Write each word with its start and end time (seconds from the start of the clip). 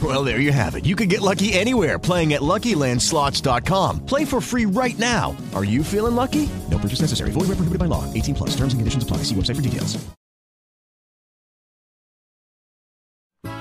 Well, 0.00 0.24
there 0.24 0.38
you 0.38 0.52
have 0.52 0.76
it. 0.76 0.86
You 0.86 0.94
can 0.94 1.08
get 1.08 1.20
lucky 1.20 1.52
anywhere 1.52 1.98
playing 1.98 2.32
at 2.32 2.42
LuckyLandSlots.com. 2.42 4.06
Play 4.06 4.24
for 4.24 4.40
free 4.40 4.66
right 4.66 4.98
now. 4.98 5.36
Are 5.52 5.64
you 5.64 5.82
feeling 5.82 6.14
lucky? 6.14 6.48
No 6.70 6.78
purchase 6.78 7.00
necessary. 7.00 7.32
Void 7.32 7.48
where 7.48 7.56
prohibited 7.56 7.80
by 7.80 7.86
law. 7.86 8.04
18 8.14 8.36
plus. 8.36 8.50
Terms 8.50 8.72
and 8.72 8.80
conditions 8.80 9.02
apply. 9.02 9.24
See 9.24 9.34
website 9.34 9.56
for 9.56 9.62
details. 9.62 9.98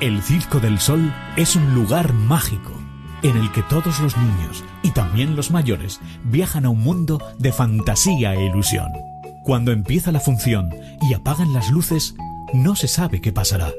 El 0.02 0.22
Circo 0.22 0.62
del 0.62 0.80
Sol 0.80 1.14
es 1.36 1.58
un 1.58 1.76
lugar 1.76 2.14
mágico 2.14 2.72
en 3.22 3.36
el 3.36 3.52
que 3.52 3.64
todos 3.64 4.00
los 4.00 4.16
niños 4.16 4.64
y 4.82 4.92
también 4.92 5.36
los 5.36 5.52
mayores 5.52 6.00
viajan 6.24 6.66
a 6.66 6.70
un 6.70 6.80
mundo 6.80 7.20
de 7.38 7.52
fantasía 7.52 8.34
e 8.34 8.46
ilusión. 8.46 8.90
Cuando 9.44 9.74
empieza 9.74 10.14
la 10.14 10.22
función 10.22 10.70
y 11.02 11.14
apagan 11.14 11.52
las 11.54 11.70
luces, 11.70 12.16
no 12.54 12.78
se 12.78 12.88
sabe 12.88 13.20
qué 13.20 13.34
pasará. 13.34 13.74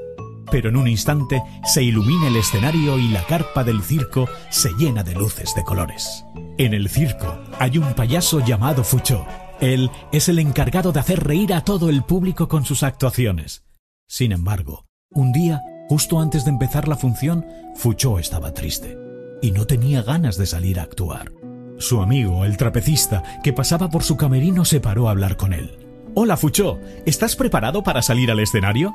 Pero 0.50 0.68
en 0.68 0.76
un 0.76 0.88
instante 0.88 1.42
se 1.64 1.82
ilumina 1.82 2.28
el 2.28 2.36
escenario 2.36 2.98
y 2.98 3.08
la 3.08 3.24
carpa 3.24 3.64
del 3.64 3.82
circo 3.82 4.28
se 4.50 4.70
llena 4.78 5.02
de 5.02 5.14
luces 5.14 5.54
de 5.54 5.64
colores. 5.64 6.24
En 6.58 6.74
el 6.74 6.88
circo 6.88 7.38
hay 7.58 7.78
un 7.78 7.94
payaso 7.94 8.44
llamado 8.44 8.84
Fucho. 8.84 9.24
Él 9.60 9.90
es 10.12 10.28
el 10.28 10.38
encargado 10.38 10.92
de 10.92 11.00
hacer 11.00 11.22
reír 11.22 11.54
a 11.54 11.62
todo 11.62 11.88
el 11.88 12.02
público 12.02 12.48
con 12.48 12.64
sus 12.64 12.82
actuaciones. 12.82 13.64
Sin 14.08 14.32
embargo, 14.32 14.86
un 15.10 15.32
día, 15.32 15.62
justo 15.88 16.20
antes 16.20 16.44
de 16.44 16.50
empezar 16.50 16.88
la 16.88 16.96
función, 16.96 17.46
Fucho 17.76 18.18
estaba 18.18 18.52
triste 18.52 18.98
y 19.42 19.52
no 19.52 19.66
tenía 19.66 20.02
ganas 20.02 20.36
de 20.36 20.46
salir 20.46 20.80
a 20.80 20.82
actuar. 20.82 21.32
Su 21.78 22.02
amigo, 22.02 22.44
el 22.44 22.56
trapecista, 22.56 23.22
que 23.42 23.52
pasaba 23.52 23.88
por 23.88 24.02
su 24.02 24.16
camerino, 24.16 24.64
se 24.64 24.80
paró 24.80 25.08
a 25.08 25.12
hablar 25.12 25.36
con 25.36 25.52
él. 25.52 25.78
Hola, 26.14 26.36
Fucho, 26.36 26.78
¿estás 27.06 27.36
preparado 27.36 27.82
para 27.82 28.02
salir 28.02 28.30
al 28.30 28.40
escenario? 28.40 28.92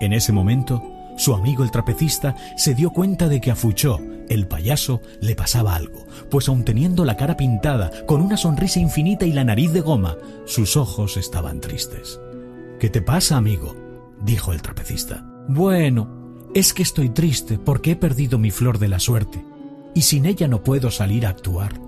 En 0.00 0.12
ese 0.12 0.32
momento, 0.32 0.82
su 1.18 1.34
amigo 1.34 1.64
el 1.64 1.70
trapecista 1.70 2.34
se 2.56 2.74
dio 2.74 2.90
cuenta 2.90 3.28
de 3.28 3.40
que 3.40 3.50
a 3.50 3.56
Fuchó, 3.56 4.00
el 4.28 4.46
payaso, 4.46 5.02
le 5.20 5.34
pasaba 5.34 5.74
algo, 5.74 6.06
pues 6.30 6.48
aun 6.48 6.64
teniendo 6.64 7.04
la 7.04 7.16
cara 7.16 7.36
pintada, 7.36 7.90
con 8.06 8.22
una 8.22 8.36
sonrisa 8.36 8.78
infinita 8.78 9.26
y 9.26 9.32
la 9.32 9.44
nariz 9.44 9.72
de 9.72 9.80
goma, 9.80 10.16
sus 10.46 10.76
ojos 10.76 11.16
estaban 11.16 11.60
tristes. 11.60 12.20
¿Qué 12.78 12.88
te 12.88 13.02
pasa, 13.02 13.36
amigo? 13.36 13.74
dijo 14.22 14.52
el 14.52 14.62
trapecista. 14.62 15.24
Bueno, 15.48 16.48
es 16.54 16.72
que 16.72 16.82
estoy 16.82 17.10
triste 17.10 17.58
porque 17.58 17.92
he 17.92 17.96
perdido 17.96 18.38
mi 18.38 18.50
flor 18.50 18.78
de 18.78 18.88
la 18.88 19.00
suerte, 19.00 19.44
y 19.94 20.02
sin 20.02 20.24
ella 20.24 20.46
no 20.46 20.62
puedo 20.62 20.90
salir 20.90 21.26
a 21.26 21.30
actuar. 21.30 21.87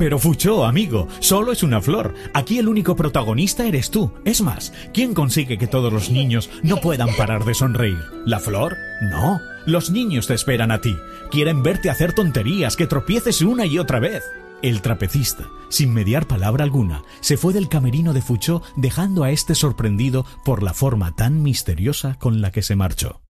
Pero 0.00 0.18
Fuchó, 0.18 0.64
amigo, 0.64 1.08
solo 1.18 1.52
es 1.52 1.62
una 1.62 1.82
flor. 1.82 2.14
Aquí 2.32 2.58
el 2.58 2.68
único 2.68 2.96
protagonista 2.96 3.66
eres 3.66 3.90
tú. 3.90 4.10
Es 4.24 4.40
más, 4.40 4.72
¿quién 4.94 5.12
consigue 5.12 5.58
que 5.58 5.66
todos 5.66 5.92
los 5.92 6.08
niños 6.08 6.48
no 6.62 6.78
puedan 6.78 7.14
parar 7.16 7.44
de 7.44 7.52
sonreír? 7.52 7.98
¿La 8.24 8.40
flor? 8.40 8.78
No. 9.02 9.38
Los 9.66 9.90
niños 9.90 10.26
te 10.26 10.32
esperan 10.32 10.70
a 10.70 10.80
ti. 10.80 10.96
Quieren 11.30 11.62
verte 11.62 11.90
hacer 11.90 12.14
tonterías, 12.14 12.76
que 12.76 12.86
tropieces 12.86 13.42
una 13.42 13.66
y 13.66 13.78
otra 13.78 14.00
vez. 14.00 14.24
El 14.62 14.80
trapecista, 14.80 15.44
sin 15.68 15.92
mediar 15.92 16.26
palabra 16.26 16.64
alguna, 16.64 17.02
se 17.20 17.36
fue 17.36 17.52
del 17.52 17.68
camerino 17.68 18.14
de 18.14 18.22
Fuchó 18.22 18.62
dejando 18.76 19.22
a 19.22 19.30
este 19.30 19.54
sorprendido 19.54 20.24
por 20.46 20.62
la 20.62 20.72
forma 20.72 21.14
tan 21.14 21.42
misteriosa 21.42 22.14
con 22.18 22.40
la 22.40 22.52
que 22.52 22.62
se 22.62 22.74
marchó. 22.74 23.20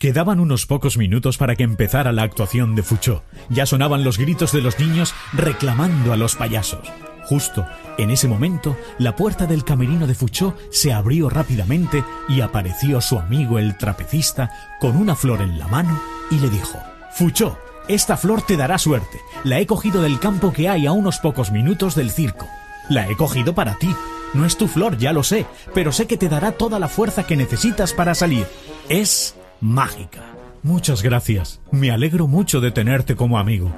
Quedaban 0.00 0.38
unos 0.38 0.64
pocos 0.64 0.96
minutos 0.96 1.38
para 1.38 1.56
que 1.56 1.64
empezara 1.64 2.12
la 2.12 2.22
actuación 2.22 2.76
de 2.76 2.84
Fuchó. 2.84 3.24
Ya 3.48 3.66
sonaban 3.66 4.04
los 4.04 4.16
gritos 4.16 4.52
de 4.52 4.60
los 4.60 4.78
niños 4.78 5.12
reclamando 5.32 6.12
a 6.12 6.16
los 6.16 6.36
payasos. 6.36 6.86
Justo 7.24 7.66
en 7.98 8.12
ese 8.12 8.28
momento, 8.28 8.76
la 8.98 9.16
puerta 9.16 9.46
del 9.46 9.64
camerino 9.64 10.06
de 10.06 10.14
Fuchó 10.14 10.54
se 10.70 10.92
abrió 10.92 11.28
rápidamente 11.28 12.04
y 12.28 12.42
apareció 12.42 13.00
su 13.00 13.18
amigo 13.18 13.58
el 13.58 13.76
trapecista 13.76 14.52
con 14.80 14.96
una 14.96 15.16
flor 15.16 15.42
en 15.42 15.58
la 15.58 15.66
mano 15.66 16.00
y 16.30 16.38
le 16.38 16.48
dijo, 16.48 16.78
Fuchó, 17.10 17.58
esta 17.88 18.16
flor 18.16 18.42
te 18.42 18.56
dará 18.56 18.78
suerte. 18.78 19.18
La 19.42 19.58
he 19.58 19.66
cogido 19.66 20.00
del 20.00 20.20
campo 20.20 20.52
que 20.52 20.68
hay 20.68 20.86
a 20.86 20.92
unos 20.92 21.18
pocos 21.18 21.50
minutos 21.50 21.96
del 21.96 22.12
circo. 22.12 22.46
La 22.88 23.08
he 23.08 23.16
cogido 23.16 23.52
para 23.52 23.74
ti. 23.74 23.92
No 24.32 24.44
es 24.44 24.56
tu 24.56 24.68
flor, 24.68 24.96
ya 24.96 25.12
lo 25.12 25.24
sé, 25.24 25.44
pero 25.74 25.90
sé 25.90 26.06
que 26.06 26.18
te 26.18 26.28
dará 26.28 26.52
toda 26.52 26.78
la 26.78 26.86
fuerza 26.86 27.26
que 27.26 27.36
necesitas 27.36 27.94
para 27.94 28.14
salir. 28.14 28.46
Es 28.88 29.34
mágica. 29.60 30.22
Muchas 30.62 31.02
gracias. 31.02 31.60
Me 31.70 31.90
alegro 31.90 32.26
mucho 32.26 32.60
de 32.60 32.70
tenerte 32.70 33.16
como 33.16 33.38
amigo. 33.38 33.72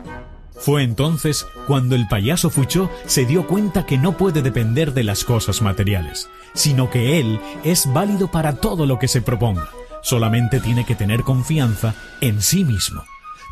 Fue 0.60 0.82
entonces 0.82 1.46
cuando 1.66 1.94
el 1.94 2.06
payaso 2.06 2.50
Fuchó 2.50 2.90
se 3.06 3.24
dio 3.24 3.46
cuenta 3.46 3.86
que 3.86 3.96
no 3.96 4.16
puede 4.16 4.42
depender 4.42 4.92
de 4.92 5.04
las 5.04 5.24
cosas 5.24 5.62
materiales, 5.62 6.28
sino 6.52 6.90
que 6.90 7.18
él 7.18 7.40
es 7.64 7.90
válido 7.92 8.30
para 8.30 8.56
todo 8.56 8.84
lo 8.84 8.98
que 8.98 9.08
se 9.08 9.22
proponga. 9.22 9.68
Solamente 10.02 10.60
tiene 10.60 10.84
que 10.84 10.94
tener 10.94 11.22
confianza 11.22 11.94
en 12.20 12.42
sí 12.42 12.64
mismo. 12.64 13.02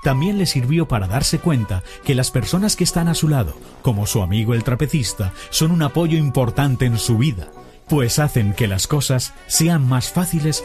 También 0.04 0.38
le 0.38 0.46
sirvió 0.46 0.86
para 0.86 1.08
darse 1.08 1.38
cuenta 1.38 1.82
que 2.04 2.14
las 2.14 2.30
personas 2.30 2.76
que 2.76 2.84
están 2.84 3.08
a 3.08 3.14
su 3.14 3.28
lado, 3.28 3.56
como 3.82 4.06
su 4.06 4.22
amigo 4.22 4.54
el 4.54 4.62
trapecista, 4.62 5.32
son 5.50 5.70
un 5.70 5.82
apoyo 5.82 6.18
importante 6.18 6.84
en 6.84 6.98
su 6.98 7.18
vida, 7.18 7.48
pues 7.88 8.18
hacen 8.18 8.52
que 8.52 8.68
las 8.68 8.86
cosas 8.86 9.32
sean 9.46 9.86
más 9.88 10.12
fáciles 10.12 10.64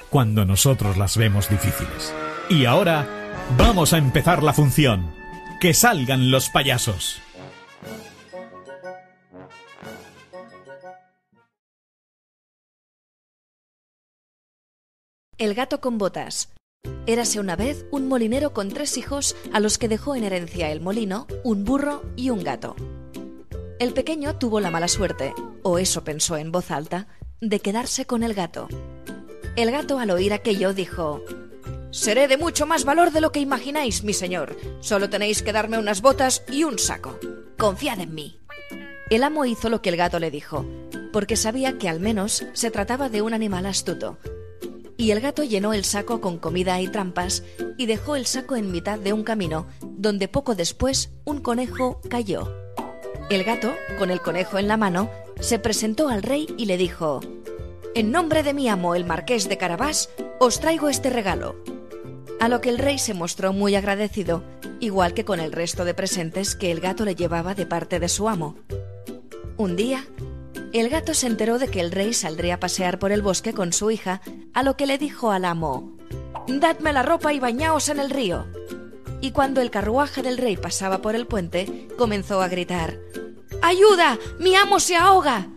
Cuando 0.11 0.43
nosotros 0.43 0.97
las 0.97 1.15
vemos 1.15 1.49
difíciles. 1.49 2.13
Y 2.49 2.65
ahora, 2.65 3.07
vamos 3.57 3.93
a 3.93 3.97
empezar 3.97 4.43
la 4.43 4.51
función. 4.51 5.09
Que 5.61 5.73
salgan 5.73 6.31
los 6.31 6.49
payasos. 6.49 7.21
El 15.37 15.53
gato 15.53 15.79
con 15.79 15.97
botas. 15.97 16.49
Érase 17.07 17.39
una 17.39 17.55
vez 17.55 17.85
un 17.89 18.09
molinero 18.09 18.51
con 18.51 18.67
tres 18.67 18.97
hijos 18.97 19.37
a 19.53 19.61
los 19.61 19.77
que 19.77 19.87
dejó 19.87 20.15
en 20.17 20.25
herencia 20.25 20.71
el 20.71 20.81
molino, 20.81 21.25
un 21.45 21.63
burro 21.63 22.03
y 22.17 22.31
un 22.31 22.43
gato. 22.43 22.75
El 23.79 23.93
pequeño 23.93 24.35
tuvo 24.35 24.59
la 24.59 24.71
mala 24.71 24.89
suerte, 24.89 25.33
o 25.63 25.79
eso 25.79 26.03
pensó 26.03 26.35
en 26.35 26.51
voz 26.51 26.69
alta, 26.69 27.07
de 27.39 27.61
quedarse 27.61 28.05
con 28.05 28.23
el 28.23 28.33
gato. 28.33 28.67
El 29.55 29.69
gato 29.69 29.99
al 29.99 30.11
oír 30.11 30.33
aquello 30.33 30.73
dijo, 30.73 31.21
Seré 31.91 32.29
de 32.29 32.37
mucho 32.37 32.65
más 32.65 32.85
valor 32.85 33.11
de 33.11 33.19
lo 33.19 33.33
que 33.33 33.41
imagináis, 33.41 34.03
mi 34.03 34.13
señor. 34.13 34.55
Solo 34.79 35.09
tenéis 35.09 35.43
que 35.43 35.51
darme 35.51 35.77
unas 35.77 36.01
botas 36.01 36.43
y 36.49 36.63
un 36.63 36.79
saco. 36.79 37.19
Confiad 37.57 37.99
en 37.99 38.15
mí. 38.15 38.39
El 39.09 39.23
amo 39.23 39.43
hizo 39.43 39.69
lo 39.69 39.81
que 39.81 39.89
el 39.89 39.97
gato 39.97 40.19
le 40.19 40.31
dijo, 40.31 40.65
porque 41.11 41.35
sabía 41.35 41.77
que 41.77 41.89
al 41.89 41.99
menos 41.99 42.45
se 42.53 42.71
trataba 42.71 43.09
de 43.09 43.21
un 43.21 43.33
animal 43.33 43.65
astuto. 43.65 44.17
Y 44.95 45.11
el 45.11 45.19
gato 45.19 45.43
llenó 45.43 45.73
el 45.73 45.83
saco 45.83 46.21
con 46.21 46.37
comida 46.37 46.79
y 46.79 46.87
trampas 46.87 47.43
y 47.77 47.87
dejó 47.87 48.15
el 48.15 48.25
saco 48.25 48.55
en 48.55 48.71
mitad 48.71 48.99
de 48.99 49.11
un 49.11 49.23
camino, 49.23 49.67
donde 49.81 50.29
poco 50.29 50.55
después 50.55 51.11
un 51.25 51.41
conejo 51.41 51.99
cayó. 52.09 52.55
El 53.29 53.43
gato, 53.43 53.73
con 53.99 54.11
el 54.11 54.21
conejo 54.21 54.59
en 54.59 54.69
la 54.69 54.77
mano, 54.77 55.09
se 55.41 55.59
presentó 55.59 56.07
al 56.07 56.23
rey 56.23 56.47
y 56.57 56.67
le 56.67 56.77
dijo, 56.77 57.19
En 57.93 58.09
nombre 58.09 58.41
de 58.41 58.53
mi 58.53 58.69
amo, 58.69 58.95
el 58.95 59.03
marqués 59.03 59.49
de 59.49 59.57
Carabás, 59.57 60.09
os 60.39 60.61
traigo 60.61 60.87
este 60.87 61.09
regalo. 61.09 61.61
A 62.39 62.47
lo 62.47 62.61
que 62.61 62.69
el 62.69 62.77
rey 62.77 62.97
se 62.97 63.13
mostró 63.13 63.51
muy 63.51 63.75
agradecido, 63.75 64.45
igual 64.79 65.13
que 65.13 65.25
con 65.25 65.41
el 65.41 65.51
resto 65.51 65.83
de 65.83 65.93
presentes 65.93 66.55
que 66.55 66.71
el 66.71 66.79
gato 66.79 67.03
le 67.03 67.15
llevaba 67.15 67.53
de 67.53 67.65
parte 67.65 67.99
de 67.99 68.07
su 68.07 68.29
amo. 68.29 68.55
Un 69.57 69.75
día, 69.75 70.05
el 70.71 70.87
gato 70.87 71.13
se 71.13 71.27
enteró 71.27 71.59
de 71.59 71.67
que 71.67 71.81
el 71.81 71.91
rey 71.91 72.13
saldría 72.13 72.55
a 72.55 72.59
pasear 72.61 72.97
por 72.97 73.11
el 73.11 73.21
bosque 73.21 73.51
con 73.51 73.73
su 73.73 73.91
hija, 73.91 74.21
a 74.53 74.63
lo 74.63 74.77
que 74.77 74.85
le 74.85 74.97
dijo 74.97 75.31
al 75.31 75.43
amo, 75.43 75.97
Dadme 76.47 76.93
la 76.93 77.03
ropa 77.03 77.33
y 77.33 77.41
bañaos 77.41 77.89
en 77.89 77.99
el 77.99 78.09
río. 78.09 78.47
Y 79.19 79.31
cuando 79.31 79.59
el 79.59 79.69
carruaje 79.69 80.23
del 80.23 80.37
rey 80.37 80.55
pasaba 80.55 81.01
por 81.01 81.13
el 81.13 81.27
puente, 81.27 81.89
comenzó 81.97 82.41
a 82.41 82.47
gritar, 82.47 82.97
¡Ayuda! 83.61 84.17
¡Mi 84.39 84.55
amo 84.55 84.79
se 84.79 84.95
ahoga! 84.95 85.49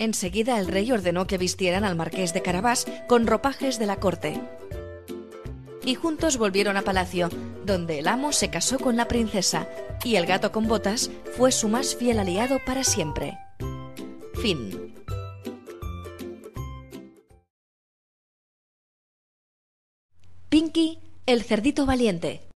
Enseguida 0.00 0.58
el 0.58 0.66
rey 0.66 0.90
ordenó 0.90 1.26
que 1.26 1.36
vistieran 1.36 1.84
al 1.84 1.94
marqués 1.94 2.32
de 2.32 2.40
Carabás 2.40 2.86
con 3.06 3.26
ropajes 3.26 3.78
de 3.78 3.84
la 3.84 3.96
corte. 3.96 4.40
Y 5.84 5.94
juntos 5.94 6.38
volvieron 6.38 6.78
a 6.78 6.82
palacio, 6.82 7.28
donde 7.66 7.98
el 7.98 8.08
amo 8.08 8.32
se 8.32 8.48
casó 8.48 8.78
con 8.78 8.96
la 8.96 9.08
princesa 9.08 9.68
y 10.02 10.16
el 10.16 10.24
gato 10.24 10.52
con 10.52 10.66
botas 10.66 11.10
fue 11.36 11.52
su 11.52 11.68
más 11.68 11.94
fiel 11.94 12.18
aliado 12.18 12.60
para 12.64 12.82
siempre. 12.82 13.36
Fin. 14.40 14.94
Pinky, 20.48 20.98
el 21.26 21.42
cerdito 21.42 21.84
valiente. 21.84 22.48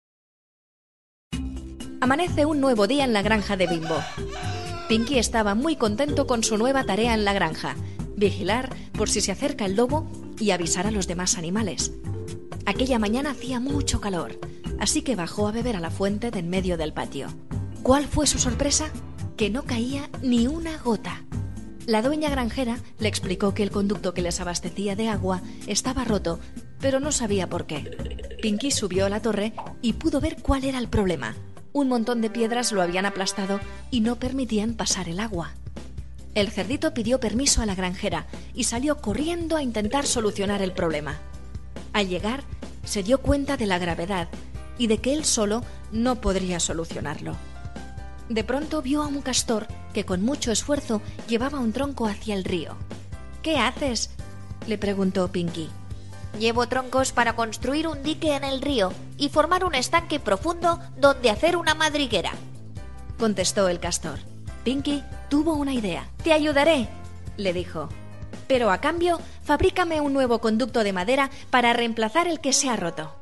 Amanece 2.01 2.47
un 2.47 2.61
nuevo 2.61 2.87
día 2.87 3.03
en 3.03 3.13
la 3.13 3.23
granja 3.23 3.57
de 3.57 3.67
Bimbo. 3.67 3.99
Pinky 4.89 5.19
estaba 5.19 5.55
muy 5.55 5.77
contento 5.77 6.27
con 6.27 6.43
su 6.43 6.59
nueva 6.59 6.85
tarea 6.85 7.15
en 7.15 7.25
la 7.25 7.33
granja, 7.33 7.77
vigilar 8.17 8.75
por 8.93 9.09
si 9.09 9.21
se 9.21 9.33
acerca 9.33 9.65
el 9.65 9.77
lobo 9.77 10.11
y 10.39 10.51
avisar 10.51 10.87
a 10.87 10.91
los 10.91 11.07
demás 11.07 11.39
animales. 11.39 11.93
Aquella 12.67 12.99
mañana 12.99 13.31
hacía 13.31 13.59
mucho 13.61 14.01
calor, 14.01 14.39
así 14.79 15.03
que 15.03 15.17
bajó 15.17 15.49
a 15.49 15.53
beber 15.53 15.77
a 15.77 15.81
la 15.81 15.91
fuente 15.91 16.31
de 16.31 16.41
en 16.41 16.51
medio 16.51 16.77
del 16.77 16.93
patio. 16.93 17.29
¿Cuál 17.83 18.07
fue 18.07 18.27
su 18.27 18.39
sorpresa? 18.39 18.91
Que 19.37 19.51
no 19.51 19.65
caía 19.65 20.11
ni 20.23 20.47
una 20.47 20.77
gota. 20.79 21.25
La 21.87 22.03
dueña 22.03 22.31
granjera 22.31 22.79
le 22.99 23.09
explicó 23.09 23.55
que 23.55 23.63
el 23.63 23.71
conducto 23.71 24.15
que 24.15 24.23
les 24.23 24.41
abastecía 24.41 24.95
de 24.95 25.09
agua 25.09 25.43
estaba 25.67 26.05
roto, 26.05 26.39
pero 26.81 27.01
no 27.01 27.13
sabía 27.13 27.49
por 27.49 27.67
qué. 27.67 28.37
Pinky 28.43 28.71
subió 28.71 29.07
a 29.07 29.09
la 29.09 29.23
torre 29.23 29.53
y 29.81 29.95
pudo 29.95 30.21
ver 30.21 30.37
cuál 30.43 30.65
era 30.65 30.79
el 30.79 30.89
problema. 30.89 31.35
Un 31.73 31.89
montón 31.89 32.21
de 32.21 32.29
piedras 32.29 32.73
lo 32.73 32.83
habían 32.83 33.07
aplastado 33.07 33.59
y 33.91 34.01
no 34.01 34.17
permitían 34.17 34.75
pasar 34.75 35.09
el 35.09 35.21
agua. 35.21 35.53
El 36.35 36.51
cerdito 36.51 36.93
pidió 36.93 37.19
permiso 37.19 37.63
a 37.63 37.67
la 37.67 37.75
granjera 37.75 38.27
y 38.55 38.65
salió 38.65 38.99
corriendo 38.99 39.57
a 39.57 39.63
intentar 39.63 40.07
solucionar 40.07 40.61
el 40.63 40.73
problema. 40.73 41.19
Al 41.93 42.09
llegar, 42.09 42.45
se 42.85 43.03
dio 43.03 43.19
cuenta 43.19 43.57
de 43.57 43.67
la 43.67 43.79
gravedad 43.79 44.29
y 44.79 44.87
de 44.87 44.99
que 44.99 45.13
él 45.13 45.25
solo 45.25 45.63
no 45.93 46.21
podría 46.21 46.61
solucionarlo. 46.61 47.37
De 48.29 48.45
pronto 48.45 48.83
vio 48.83 49.03
a 49.03 49.07
un 49.07 49.21
castor 49.21 49.67
que 49.93 50.05
con 50.05 50.23
mucho 50.23 50.53
esfuerzo 50.53 51.03
llevaba 51.29 51.59
un 51.59 51.73
tronco 51.73 52.07
hacia 52.07 52.35
el 52.35 52.45
río. 52.45 52.77
¿Qué 53.43 53.59
haces? 53.59 54.11
le 54.67 54.79
preguntó 54.79 55.31
Pinky. 55.31 55.69
Llevo 56.39 56.67
troncos 56.67 57.13
para 57.13 57.37
construir 57.37 57.87
un 57.87 58.03
dique 58.03 58.35
en 58.35 58.45
el 58.45 58.63
río 58.63 58.93
y 59.23 59.29
formar 59.29 59.65
un 59.65 59.77
estanque 59.77 60.19
profundo 60.19 60.81
donde 60.97 61.31
hacer 61.31 61.57
una 61.57 61.77
madriguera, 61.77 62.33
contestó 63.21 63.69
el 63.69 63.79
castor. 63.79 64.19
Pinky 64.65 65.05
tuvo 65.31 65.53
una 65.55 65.73
idea. 65.73 66.11
Te 66.25 66.33
ayudaré, 66.33 66.89
le 67.37 67.53
dijo. 67.53 67.89
Pero 68.49 68.73
a 68.73 68.81
cambio, 68.81 69.21
fabrícame 69.45 70.01
un 70.01 70.13
nuevo 70.13 70.41
conducto 70.41 70.83
de 70.83 70.93
madera 70.93 71.31
para 71.51 71.73
reemplazar 71.73 72.27
el 72.27 72.41
que 72.41 72.53
se 72.53 72.69
ha 72.69 72.75
roto. 72.75 73.15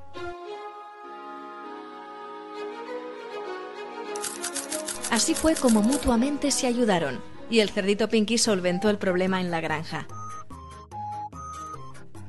Así 5.10 5.34
fue 5.34 5.54
como 5.54 5.82
mutuamente 5.82 6.50
se 6.50 6.66
ayudaron, 6.66 7.20
y 7.50 7.60
el 7.60 7.68
cerdito 7.68 8.08
Pinky 8.08 8.38
solventó 8.38 8.88
el 8.88 8.96
problema 8.96 9.42
en 9.42 9.50
la 9.50 9.60
granja. 9.60 10.06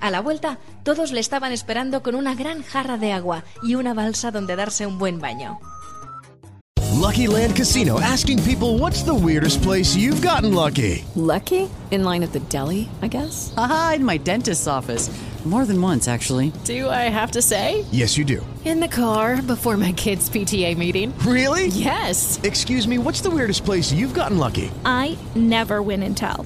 A 0.01 0.09
la 0.09 0.19
vuelta, 0.19 0.57
todos 0.83 1.11
le 1.11 1.19
estaban 1.19 1.51
esperando 1.51 2.01
con 2.01 2.15
una 2.15 2.33
gran 2.33 2.63
jarra 2.63 2.97
de 2.97 3.11
agua 3.11 3.43
y 3.61 3.75
una 3.75 3.93
balsa 3.93 4.31
donde 4.31 4.55
darse 4.55 4.87
un 4.87 4.97
buen 4.97 5.19
baño. 5.19 5.59
Lucky 7.01 7.27
Land 7.27 7.55
Casino 7.55 7.99
asking 7.99 8.43
people 8.43 8.79
what's 8.79 9.03
the 9.03 9.13
weirdest 9.13 9.61
place 9.61 9.95
you've 9.95 10.21
gotten 10.21 10.53
lucky? 10.53 11.05
Lucky? 11.15 11.69
In 11.91 12.03
line 12.03 12.23
at 12.23 12.31
the 12.31 12.39
deli, 12.49 12.89
I 13.01 13.07
guess? 13.07 13.53
Aha, 13.57 13.93
in 13.97 14.05
my 14.05 14.17
dentist's 14.17 14.67
office. 14.67 15.09
More 15.43 15.65
than 15.65 15.81
once, 15.81 16.07
actually. 16.07 16.51
Do 16.65 16.87
I 16.87 17.09
have 17.09 17.31
to 17.31 17.41
say? 17.41 17.83
Yes, 17.91 18.15
you 18.15 18.23
do. 18.23 18.45
In 18.63 18.79
the 18.79 18.87
car 18.87 19.41
before 19.41 19.75
my 19.75 19.91
kids' 19.91 20.29
PTA 20.29 20.77
meeting. 20.77 21.17
Really? 21.25 21.67
Yes. 21.67 22.39
Excuse 22.43 22.87
me, 22.87 22.99
what's 22.99 23.21
the 23.21 23.31
weirdest 23.31 23.65
place 23.65 23.91
you've 23.91 24.13
gotten 24.13 24.37
lucky? 24.37 24.69
I 24.85 25.17
never 25.35 25.81
win 25.81 26.03
and 26.03 26.15
tell. 26.15 26.45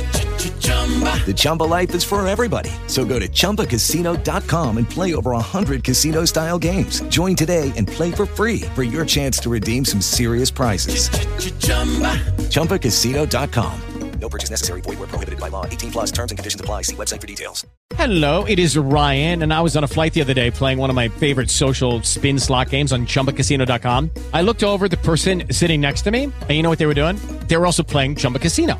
The 1.25 1.33
Chumba 1.33 1.63
life 1.63 1.95
is 1.95 2.03
for 2.03 2.25
everybody. 2.27 2.71
So 2.87 3.05
go 3.05 3.17
to 3.19 3.27
ChumbaCasino.com 3.27 4.77
and 4.77 4.89
play 4.89 5.15
over 5.15 5.31
100 5.31 5.83
casino 5.83 6.25
style 6.25 6.59
games. 6.59 7.01
Join 7.03 7.35
today 7.35 7.71
and 7.77 7.87
play 7.87 8.11
for 8.11 8.25
free 8.25 8.61
for 8.75 8.83
your 8.83 9.05
chance 9.05 9.39
to 9.39 9.49
redeem 9.49 9.85
some 9.85 10.01
serious 10.01 10.51
prizes. 10.51 11.07
ChumbaCasino.com. 12.49 13.81
No 14.21 14.29
purchase 14.29 14.51
necessary. 14.51 14.81
Void 14.81 14.99
where 14.99 15.07
prohibited 15.07 15.39
by 15.39 15.47
law. 15.47 15.65
18 15.65 15.91
plus 15.91 16.11
terms 16.11 16.31
and 16.31 16.37
conditions 16.37 16.61
apply. 16.61 16.83
See 16.83 16.95
website 16.95 17.19
for 17.19 17.27
details. 17.27 17.65
Hello, 17.95 18.45
it 18.45 18.59
is 18.59 18.77
Ryan, 18.77 19.41
and 19.41 19.51
I 19.53 19.59
was 19.61 19.75
on 19.75 19.83
a 19.83 19.87
flight 19.87 20.13
the 20.13 20.21
other 20.21 20.33
day 20.33 20.51
playing 20.51 20.77
one 20.77 20.89
of 20.89 20.95
my 20.95 21.09
favorite 21.09 21.49
social 21.49 22.03
spin 22.03 22.39
slot 22.39 22.69
games 22.69 22.93
on 22.93 23.05
ChumbaCasino.com. 23.05 24.11
I 24.33 24.43
looked 24.43 24.63
over 24.63 24.85
at 24.85 24.91
the 24.91 24.97
person 24.97 25.43
sitting 25.51 25.81
next 25.81 26.03
to 26.03 26.11
me, 26.11 26.25
and 26.25 26.51
you 26.51 26.61
know 26.61 26.69
what 26.69 26.77
they 26.79 26.85
were 26.85 26.93
doing? 26.93 27.17
They 27.47 27.57
were 27.57 27.65
also 27.65 27.83
playing 27.83 28.15
Chumba 28.15 28.39
Casino. 28.39 28.79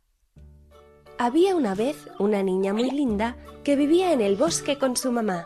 Había 1.23 1.55
una 1.55 1.75
vez 1.75 2.09
una 2.17 2.41
niña 2.41 2.73
muy 2.73 2.89
linda 2.89 3.35
que 3.63 3.75
vivía 3.75 4.11
en 4.11 4.21
el 4.21 4.35
bosque 4.35 4.79
con 4.79 4.97
su 4.97 5.11
mamá. 5.11 5.45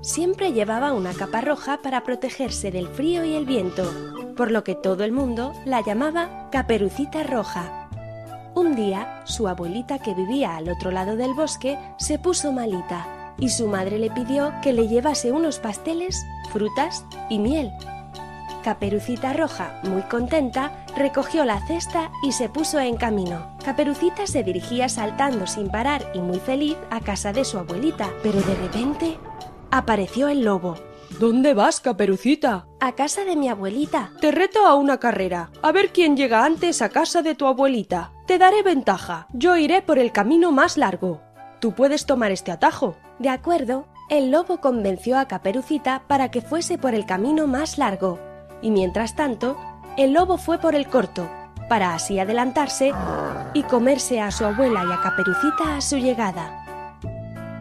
Siempre 0.00 0.54
llevaba 0.54 0.94
una 0.94 1.12
capa 1.12 1.42
roja 1.42 1.82
para 1.82 2.02
protegerse 2.02 2.70
del 2.70 2.88
frío 2.88 3.22
y 3.22 3.34
el 3.34 3.44
viento, 3.44 3.84
por 4.38 4.50
lo 4.50 4.64
que 4.64 4.74
todo 4.74 5.04
el 5.04 5.12
mundo 5.12 5.52
la 5.66 5.82
llamaba 5.82 6.48
Caperucita 6.50 7.24
Roja. 7.24 7.90
Un 8.54 8.74
día, 8.74 9.20
su 9.26 9.48
abuelita 9.48 9.98
que 9.98 10.14
vivía 10.14 10.56
al 10.56 10.70
otro 10.70 10.90
lado 10.90 11.14
del 11.14 11.34
bosque 11.34 11.78
se 11.98 12.18
puso 12.18 12.50
malita 12.50 13.34
y 13.38 13.50
su 13.50 13.68
madre 13.68 13.98
le 13.98 14.10
pidió 14.10 14.50
que 14.62 14.72
le 14.72 14.88
llevase 14.88 15.30
unos 15.30 15.58
pasteles, 15.58 16.24
frutas 16.54 17.04
y 17.28 17.38
miel. 17.38 17.70
Caperucita 18.62 19.32
Roja, 19.32 19.80
muy 19.82 20.02
contenta, 20.02 20.84
recogió 20.96 21.44
la 21.44 21.64
cesta 21.66 22.10
y 22.22 22.32
se 22.32 22.48
puso 22.48 22.78
en 22.78 22.96
camino. 22.96 23.56
Caperucita 23.64 24.26
se 24.26 24.44
dirigía 24.44 24.88
saltando 24.88 25.46
sin 25.46 25.68
parar 25.68 26.10
y 26.14 26.20
muy 26.20 26.38
feliz 26.38 26.76
a 26.90 27.00
casa 27.00 27.32
de 27.32 27.44
su 27.44 27.58
abuelita, 27.58 28.10
pero 28.22 28.40
de 28.40 28.54
repente 28.54 29.18
apareció 29.70 30.28
el 30.28 30.44
lobo. 30.44 30.76
¿Dónde 31.18 31.54
vas, 31.54 31.80
Caperucita? 31.80 32.66
A 32.80 32.92
casa 32.92 33.24
de 33.24 33.36
mi 33.36 33.48
abuelita. 33.48 34.12
Te 34.20 34.30
reto 34.30 34.66
a 34.66 34.74
una 34.74 34.98
carrera. 34.98 35.50
A 35.60 35.72
ver 35.72 35.90
quién 35.92 36.16
llega 36.16 36.44
antes 36.44 36.80
a 36.80 36.88
casa 36.88 37.20
de 37.22 37.34
tu 37.34 37.46
abuelita. 37.46 38.12
Te 38.26 38.38
daré 38.38 38.62
ventaja. 38.62 39.26
Yo 39.32 39.56
iré 39.56 39.82
por 39.82 39.98
el 39.98 40.12
camino 40.12 40.52
más 40.52 40.78
largo. 40.78 41.20
Tú 41.60 41.72
puedes 41.72 42.06
tomar 42.06 42.32
este 42.32 42.50
atajo. 42.50 42.96
De 43.18 43.28
acuerdo. 43.28 43.86
El 44.08 44.30
lobo 44.30 44.60
convenció 44.60 45.18
a 45.18 45.26
Caperucita 45.26 46.02
para 46.06 46.30
que 46.30 46.42
fuese 46.42 46.76
por 46.76 46.94
el 46.94 47.06
camino 47.06 47.46
más 47.46 47.78
largo. 47.78 48.18
Y 48.62 48.70
mientras 48.70 49.14
tanto, 49.16 49.58
el 49.96 50.12
lobo 50.12 50.38
fue 50.38 50.58
por 50.58 50.74
el 50.74 50.86
corto, 50.86 51.28
para 51.68 51.94
así 51.94 52.18
adelantarse 52.18 52.92
y 53.54 53.62
comerse 53.64 54.20
a 54.20 54.30
su 54.30 54.44
abuela 54.44 54.84
y 54.88 54.92
a 54.92 55.00
Caperucita 55.00 55.76
a 55.76 55.80
su 55.80 55.98
llegada. 55.98 56.64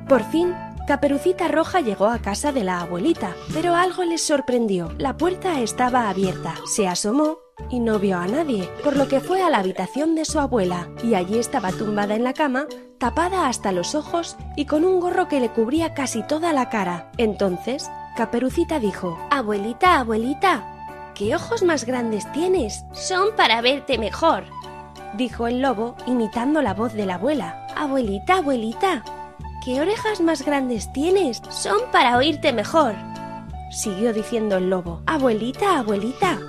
Por 0.08 0.24
fin, 0.24 0.54
Caperucita 0.88 1.48
Roja 1.48 1.80
llegó 1.80 2.08
a 2.08 2.20
casa 2.20 2.52
de 2.52 2.64
la 2.64 2.82
abuelita, 2.82 3.34
pero 3.54 3.76
algo 3.76 4.04
les 4.04 4.26
sorprendió. 4.26 4.94
La 4.98 5.16
puerta 5.16 5.62
estaba 5.62 6.10
abierta. 6.10 6.56
Se 6.66 6.88
asomó 6.88 7.38
y 7.70 7.80
no 7.80 8.00
vio 8.00 8.18
a 8.18 8.28
nadie, 8.28 8.70
por 8.84 8.98
lo 8.98 9.08
que 9.08 9.22
fue 9.22 9.42
a 9.42 9.50
la 9.50 9.60
habitación 9.60 10.16
de 10.16 10.26
su 10.26 10.40
abuela, 10.40 10.90
y 11.04 11.16
allí 11.16 11.38
estaba 11.38 11.72
tumbada 11.72 12.16
en 12.16 12.24
la 12.24 12.34
cama, 12.34 12.66
tapada 12.98 13.48
hasta 13.48 13.72
los 13.72 13.96
ojos 13.96 14.36
y 14.58 14.66
con 14.66 14.84
un 14.84 15.00
gorro 15.00 15.28
que 15.28 15.40
le 15.40 15.50
cubría 15.50 15.94
casi 15.94 16.24
toda 16.24 16.52
la 16.52 16.70
cara. 16.70 17.12
Entonces, 17.18 17.90
Caperucita 18.18 18.80
dijo, 18.80 19.18
Abuelita, 19.30 20.00
abuelita, 20.00 20.71
¿qué 21.14 21.36
ojos 21.36 21.64
más 21.64 21.86
grandes 21.86 22.32
tienes? 22.32 22.86
Son 22.94 23.36
para 23.36 23.62
verte 23.62 23.98
mejor, 23.98 24.44
dijo 25.14 25.48
el 25.48 25.62
lobo, 25.62 25.96
imitando 26.06 26.62
la 26.62 26.74
voz 26.74 26.94
de 26.94 27.06
la 27.06 27.16
abuela. 27.16 27.68
Abuelita, 27.76 28.38
abuelita, 28.38 29.04
¿Qué 29.64 29.80
orejas 29.80 30.22
más 30.22 30.44
grandes 30.44 30.92
tienes? 30.92 31.40
Son 31.50 31.82
para 31.92 32.18
oírte 32.18 32.52
mejor. 32.52 32.96
Siguió 33.70 34.12
diciendo 34.12 34.58
el 34.58 34.72
lobo. 34.72 35.04
Abuelita, 35.06 35.78
abuelita, 35.78 36.40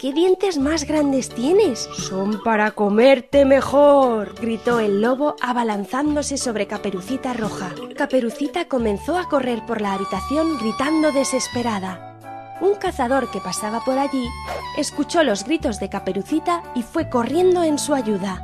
¿qué 0.00 0.14
dientes 0.14 0.56
más 0.56 0.84
grandes 0.84 1.28
tienes? 1.28 1.80
Son 1.94 2.42
para 2.42 2.70
comerte 2.70 3.44
mejor. 3.44 4.34
gritó 4.40 4.80
el 4.80 5.02
lobo 5.02 5.36
abalanzándose 5.42 6.38
sobre 6.38 6.66
Caperucita 6.66 7.34
Roja. 7.34 7.70
Caperucita 7.98 8.66
comenzó 8.66 9.18
a 9.18 9.28
correr 9.28 9.66
por 9.66 9.82
la 9.82 9.92
habitación 9.92 10.56
gritando 10.58 11.12
desesperada. 11.12 12.13
Un 12.60 12.76
cazador 12.76 13.30
que 13.30 13.40
pasaba 13.40 13.80
por 13.80 13.98
allí 13.98 14.28
escuchó 14.76 15.24
los 15.24 15.44
gritos 15.44 15.80
de 15.80 15.88
Caperucita 15.88 16.62
y 16.74 16.82
fue 16.82 17.08
corriendo 17.08 17.64
en 17.64 17.78
su 17.78 17.94
ayuda. 17.94 18.40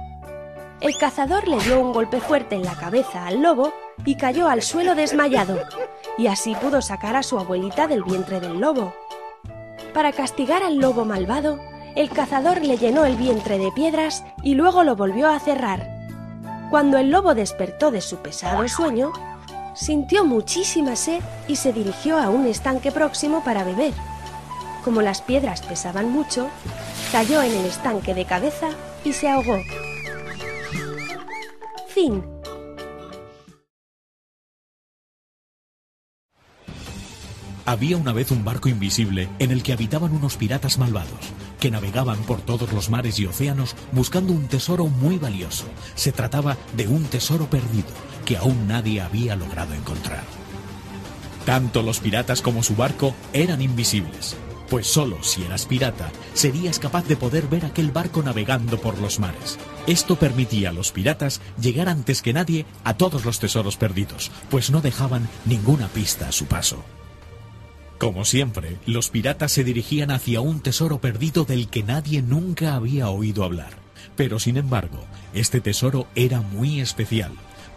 El 0.80 0.96
cazador 0.98 1.46
le 1.46 1.58
dio 1.58 1.80
un 1.80 1.92
golpe 1.92 2.20
fuerte 2.20 2.56
en 2.56 2.64
la 2.64 2.74
cabeza 2.74 3.26
al 3.26 3.42
lobo 3.42 3.72
y 4.04 4.16
cayó 4.16 4.48
al 4.48 4.62
suelo 4.62 4.94
desmayado, 4.94 5.58
y 6.18 6.26
así 6.26 6.54
pudo 6.54 6.80
sacar 6.82 7.16
a 7.16 7.22
su 7.22 7.38
abuelita 7.38 7.86
del 7.86 8.02
vientre 8.02 8.40
del 8.40 8.58
lobo. 8.58 8.94
Para 9.94 10.12
castigar 10.12 10.62
al 10.62 10.78
lobo 10.78 11.04
malvado, 11.04 11.58
el 11.96 12.10
cazador 12.10 12.62
le 12.62 12.78
llenó 12.78 13.04
el 13.04 13.16
vientre 13.16 13.58
de 13.58 13.72
piedras 13.72 14.24
y 14.42 14.54
luego 14.54 14.84
lo 14.84 14.96
volvió 14.96 15.28
a 15.28 15.38
cerrar. 15.38 15.86
Cuando 16.70 16.98
el 16.98 17.10
lobo 17.10 17.34
despertó 17.34 17.90
de 17.90 18.00
su 18.00 18.18
pesado 18.18 18.66
sueño, 18.68 19.12
sintió 19.80 20.24
muchísima 20.24 20.94
sed 20.94 21.22
y 21.48 21.56
se 21.56 21.72
dirigió 21.72 22.18
a 22.18 22.28
un 22.28 22.46
estanque 22.46 22.92
próximo 22.92 23.42
para 23.42 23.64
beber. 23.64 23.94
Como 24.84 25.02
las 25.02 25.22
piedras 25.22 25.62
pesaban 25.62 26.10
mucho, 26.10 26.48
cayó 27.12 27.42
en 27.42 27.52
el 27.52 27.66
estanque 27.66 28.14
de 28.14 28.24
cabeza 28.24 28.68
y 29.04 29.12
se 29.12 29.28
ahogó. 29.28 29.58
Fin. 31.88 32.22
Había 37.66 37.96
una 37.96 38.12
vez 38.12 38.32
un 38.32 38.44
barco 38.44 38.68
invisible 38.68 39.28
en 39.38 39.52
el 39.52 39.62
que 39.62 39.72
habitaban 39.72 40.12
unos 40.12 40.36
piratas 40.36 40.78
malvados, 40.78 41.32
que 41.60 41.70
navegaban 41.70 42.18
por 42.24 42.40
todos 42.40 42.72
los 42.72 42.90
mares 42.90 43.18
y 43.20 43.26
océanos 43.26 43.76
buscando 43.92 44.32
un 44.32 44.48
tesoro 44.48 44.86
muy 44.86 45.18
valioso. 45.18 45.66
Se 45.94 46.10
trataba 46.10 46.56
de 46.76 46.88
un 46.88 47.04
tesoro 47.04 47.48
perdido 47.48 47.86
que 48.30 48.36
aún 48.36 48.68
nadie 48.68 49.00
había 49.00 49.34
logrado 49.34 49.74
encontrar. 49.74 50.22
Tanto 51.44 51.82
los 51.82 51.98
piratas 51.98 52.42
como 52.42 52.62
su 52.62 52.76
barco 52.76 53.12
eran 53.32 53.60
invisibles, 53.60 54.36
pues 54.68 54.86
solo 54.86 55.24
si 55.24 55.42
eras 55.42 55.66
pirata 55.66 56.12
serías 56.32 56.78
capaz 56.78 57.08
de 57.08 57.16
poder 57.16 57.48
ver 57.48 57.64
aquel 57.64 57.90
barco 57.90 58.22
navegando 58.22 58.80
por 58.80 59.00
los 59.00 59.18
mares. 59.18 59.58
Esto 59.88 60.14
permitía 60.14 60.68
a 60.68 60.72
los 60.72 60.92
piratas 60.92 61.40
llegar 61.60 61.88
antes 61.88 62.22
que 62.22 62.32
nadie 62.32 62.66
a 62.84 62.96
todos 62.96 63.24
los 63.24 63.40
tesoros 63.40 63.76
perdidos, 63.76 64.30
pues 64.48 64.70
no 64.70 64.80
dejaban 64.80 65.28
ninguna 65.44 65.88
pista 65.88 66.28
a 66.28 66.32
su 66.32 66.46
paso. 66.46 66.84
Como 67.98 68.24
siempre, 68.24 68.76
los 68.86 69.10
piratas 69.10 69.50
se 69.50 69.64
dirigían 69.64 70.12
hacia 70.12 70.40
un 70.40 70.60
tesoro 70.60 71.00
perdido 71.00 71.44
del 71.44 71.66
que 71.66 71.82
nadie 71.82 72.22
nunca 72.22 72.74
había 72.74 73.08
oído 73.08 73.42
hablar. 73.42 73.80
Pero 74.14 74.38
sin 74.38 74.56
embargo, 74.56 75.04
este 75.34 75.60
tesoro 75.60 76.06
era 76.14 76.42
muy 76.42 76.80
especial, 76.80 77.32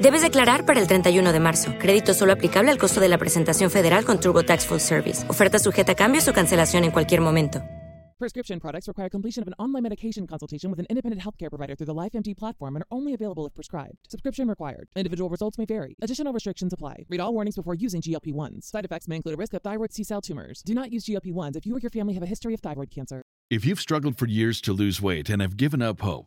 Debes 0.00 0.22
declarar 0.22 0.64
para 0.64 0.80
el 0.80 0.86
31 0.86 1.30
de 1.30 1.40
marzo. 1.40 1.74
Crédito 1.78 2.14
solo 2.14 2.32
aplicable 2.32 2.70
al 2.70 2.78
costo 2.78 3.00
de 3.00 3.08
la 3.08 3.18
presentación 3.18 3.70
federal 3.70 4.06
con 4.06 4.18
Turbo 4.18 4.42
Tax 4.42 4.66
Full 4.66 4.78
Service. 4.78 5.28
Oferta 5.28 5.58
sujeta 5.58 5.92
a 5.92 5.94
cambios 5.94 6.26
o 6.26 6.32
cancelación 6.32 6.84
en 6.84 6.90
cualquier 6.90 7.20
momento. 7.20 7.62
Prescription 8.18 8.58
products 8.60 8.88
require 8.88 9.10
completion 9.10 9.42
of 9.42 9.48
an 9.48 9.54
online 9.58 9.82
medication 9.82 10.26
consultation 10.26 10.70
with 10.70 10.78
an 10.78 10.86
independent 10.88 11.22
healthcare 11.22 11.50
provider 11.50 11.74
through 11.76 11.86
the 11.86 11.94
LifeMD 11.94 12.34
platform 12.34 12.76
and 12.76 12.82
are 12.82 12.96
only 12.96 13.12
available 13.12 13.46
if 13.46 13.54
prescribed. 13.54 13.98
Subscription 14.08 14.48
required. 14.48 14.88
Individual 14.96 15.28
results 15.28 15.58
may 15.58 15.66
vary. 15.66 15.96
Additional 16.00 16.32
restrictions 16.32 16.72
apply. 16.72 17.04
Read 17.10 17.20
all 17.20 17.34
warnings 17.34 17.56
before 17.56 17.74
using 17.74 18.00
GLP-1s. 18.00 18.64
Side 18.64 18.86
effects 18.86 19.06
may 19.06 19.16
include 19.16 19.34
a 19.34 19.38
risk 19.38 19.52
of 19.52 19.60
thyroid 19.62 19.92
C-cell 19.92 20.22
tumors. 20.22 20.62
Do 20.62 20.72
not 20.74 20.90
use 20.92 21.04
GLP-1s 21.04 21.56
if 21.56 21.66
you 21.66 21.76
or 21.76 21.78
your 21.78 21.90
family 21.90 22.14
have 22.14 22.22
a 22.22 22.26
history 22.26 22.54
of 22.54 22.60
thyroid 22.60 22.90
cancer. 22.90 23.20
If 23.50 23.66
you've 23.66 23.80
struggled 23.80 24.16
for 24.16 24.26
years 24.26 24.62
to 24.62 24.72
lose 24.72 25.02
weight 25.02 25.28
and 25.28 25.42
have 25.42 25.58
given 25.58 25.82
up 25.82 26.00
hope, 26.00 26.26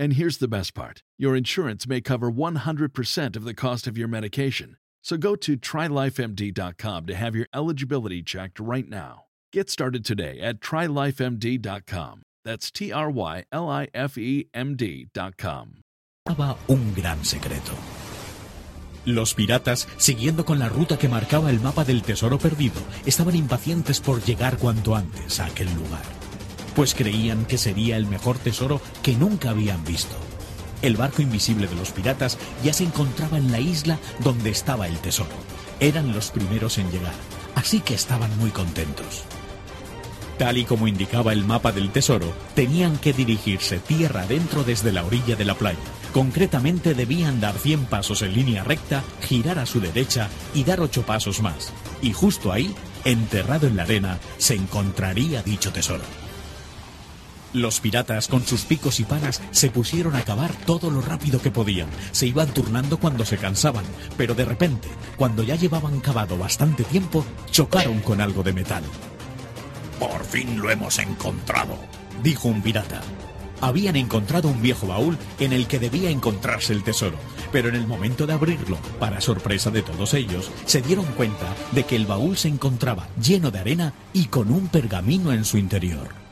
And 0.00 0.14
here's 0.14 0.38
the 0.38 0.48
best 0.48 0.72
part 0.72 1.02
your 1.18 1.36
insurance 1.36 1.86
may 1.86 2.00
cover 2.00 2.32
100% 2.32 3.36
of 3.36 3.44
the 3.44 3.52
cost 3.52 3.86
of 3.86 3.98
your 3.98 4.08
medication. 4.08 4.78
So 5.02 5.18
go 5.18 5.36
to 5.36 5.58
trylifemd.com 5.58 7.06
to 7.06 7.14
have 7.14 7.36
your 7.36 7.46
eligibility 7.54 8.22
checked 8.22 8.58
right 8.58 8.88
now. 8.88 9.24
Get 9.52 9.68
started 9.68 10.02
today 10.02 10.40
at 10.40 10.60
trylifemd.com. 10.60 12.22
That's 12.46 12.70
T 12.70 12.90
R 12.90 13.10
Y 13.10 13.44
L 13.52 13.68
I 13.68 13.88
F 13.92 14.16
E 14.16 14.48
M 14.54 14.74
D.com. 14.74 15.82
un 16.26 16.94
gran 16.94 17.22
secreto. 17.22 17.74
Los 19.04 19.34
piratas, 19.34 19.86
siguiendo 19.98 20.46
con 20.46 20.58
la 20.58 20.70
ruta 20.70 20.98
que 20.98 21.10
marcaba 21.10 21.50
el 21.50 21.60
mapa 21.60 21.84
del 21.84 22.00
tesoro 22.00 22.38
perdido, 22.38 22.80
estaban 23.04 23.36
impacientes 23.36 24.00
por 24.00 24.22
llegar 24.22 24.56
cuanto 24.56 24.94
antes 24.94 25.40
a 25.40 25.44
aquel 25.44 25.68
lugar. 25.74 26.19
Pues 26.74 26.94
creían 26.94 27.44
que 27.44 27.58
sería 27.58 27.96
el 27.96 28.06
mejor 28.06 28.38
tesoro 28.38 28.80
que 29.02 29.14
nunca 29.14 29.50
habían 29.50 29.84
visto. 29.84 30.16
El 30.82 30.96
barco 30.96 31.22
invisible 31.22 31.66
de 31.66 31.74
los 31.74 31.90
piratas 31.90 32.38
ya 32.64 32.72
se 32.72 32.84
encontraba 32.84 33.36
en 33.36 33.52
la 33.52 33.60
isla 33.60 33.98
donde 34.20 34.50
estaba 34.50 34.86
el 34.86 34.98
tesoro. 34.98 35.36
Eran 35.78 36.12
los 36.12 36.30
primeros 36.30 36.78
en 36.78 36.90
llegar, 36.90 37.14
así 37.54 37.80
que 37.80 37.94
estaban 37.94 38.36
muy 38.38 38.50
contentos. 38.50 39.24
Tal 40.38 40.56
y 40.56 40.64
como 40.64 40.88
indicaba 40.88 41.34
el 41.34 41.44
mapa 41.44 41.70
del 41.70 41.90
tesoro, 41.90 42.32
tenían 42.54 42.96
que 42.96 43.12
dirigirse 43.12 43.78
tierra 43.78 44.22
adentro 44.22 44.64
desde 44.64 44.90
la 44.90 45.04
orilla 45.04 45.36
de 45.36 45.44
la 45.44 45.54
playa. 45.54 45.78
Concretamente 46.14 46.94
debían 46.94 47.40
dar 47.40 47.58
100 47.58 47.84
pasos 47.84 48.22
en 48.22 48.32
línea 48.32 48.64
recta, 48.64 49.04
girar 49.20 49.58
a 49.58 49.66
su 49.66 49.80
derecha 49.80 50.30
y 50.54 50.64
dar 50.64 50.80
8 50.80 51.02
pasos 51.02 51.42
más. 51.42 51.74
Y 52.00 52.14
justo 52.14 52.52
ahí, 52.52 52.74
enterrado 53.04 53.66
en 53.66 53.76
la 53.76 53.82
arena, 53.82 54.18
se 54.38 54.54
encontraría 54.54 55.42
dicho 55.42 55.72
tesoro. 55.72 56.04
Los 57.52 57.80
piratas, 57.80 58.28
con 58.28 58.46
sus 58.46 58.62
picos 58.62 59.00
y 59.00 59.04
palas, 59.04 59.42
se 59.50 59.70
pusieron 59.70 60.14
a 60.14 60.22
cavar 60.22 60.52
todo 60.66 60.88
lo 60.88 61.00
rápido 61.00 61.42
que 61.42 61.50
podían. 61.50 61.88
Se 62.12 62.26
iban 62.26 62.54
turnando 62.54 62.98
cuando 62.98 63.24
se 63.24 63.38
cansaban, 63.38 63.84
pero 64.16 64.34
de 64.34 64.44
repente, 64.44 64.88
cuando 65.16 65.42
ya 65.42 65.56
llevaban 65.56 65.98
cavado 65.98 66.38
bastante 66.38 66.84
tiempo, 66.84 67.24
chocaron 67.50 68.00
con 68.00 68.20
algo 68.20 68.44
de 68.44 68.52
metal. 68.52 68.84
Por 69.98 70.24
fin 70.24 70.60
lo 70.60 70.70
hemos 70.70 70.98
encontrado, 71.00 71.76
dijo 72.22 72.46
un 72.46 72.62
pirata. 72.62 73.02
Habían 73.60 73.96
encontrado 73.96 74.48
un 74.48 74.62
viejo 74.62 74.86
baúl 74.86 75.18
en 75.40 75.52
el 75.52 75.66
que 75.66 75.80
debía 75.80 76.08
encontrarse 76.08 76.72
el 76.72 76.84
tesoro, 76.84 77.18
pero 77.50 77.68
en 77.68 77.74
el 77.74 77.86
momento 77.86 78.26
de 78.26 78.32
abrirlo, 78.32 78.78
para 79.00 79.20
sorpresa 79.20 79.70
de 79.70 79.82
todos 79.82 80.14
ellos, 80.14 80.50
se 80.66 80.80
dieron 80.82 81.04
cuenta 81.16 81.54
de 81.72 81.82
que 81.82 81.96
el 81.96 82.06
baúl 82.06 82.38
se 82.38 82.48
encontraba 82.48 83.08
lleno 83.20 83.50
de 83.50 83.58
arena 83.58 83.92
y 84.12 84.26
con 84.26 84.52
un 84.52 84.68
pergamino 84.68 85.32
en 85.32 85.44
su 85.44 85.58
interior. 85.58 86.29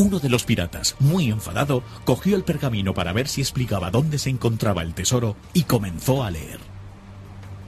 Uno 0.00 0.20
de 0.20 0.28
los 0.28 0.44
piratas, 0.44 0.94
muy 1.00 1.28
enfadado, 1.28 1.82
cogió 2.04 2.36
el 2.36 2.44
pergamino 2.44 2.94
para 2.94 3.12
ver 3.12 3.26
si 3.26 3.40
explicaba 3.40 3.90
dónde 3.90 4.20
se 4.20 4.30
encontraba 4.30 4.82
el 4.82 4.94
tesoro 4.94 5.34
y 5.52 5.64
comenzó 5.64 6.22
a 6.22 6.30
leer. 6.30 6.60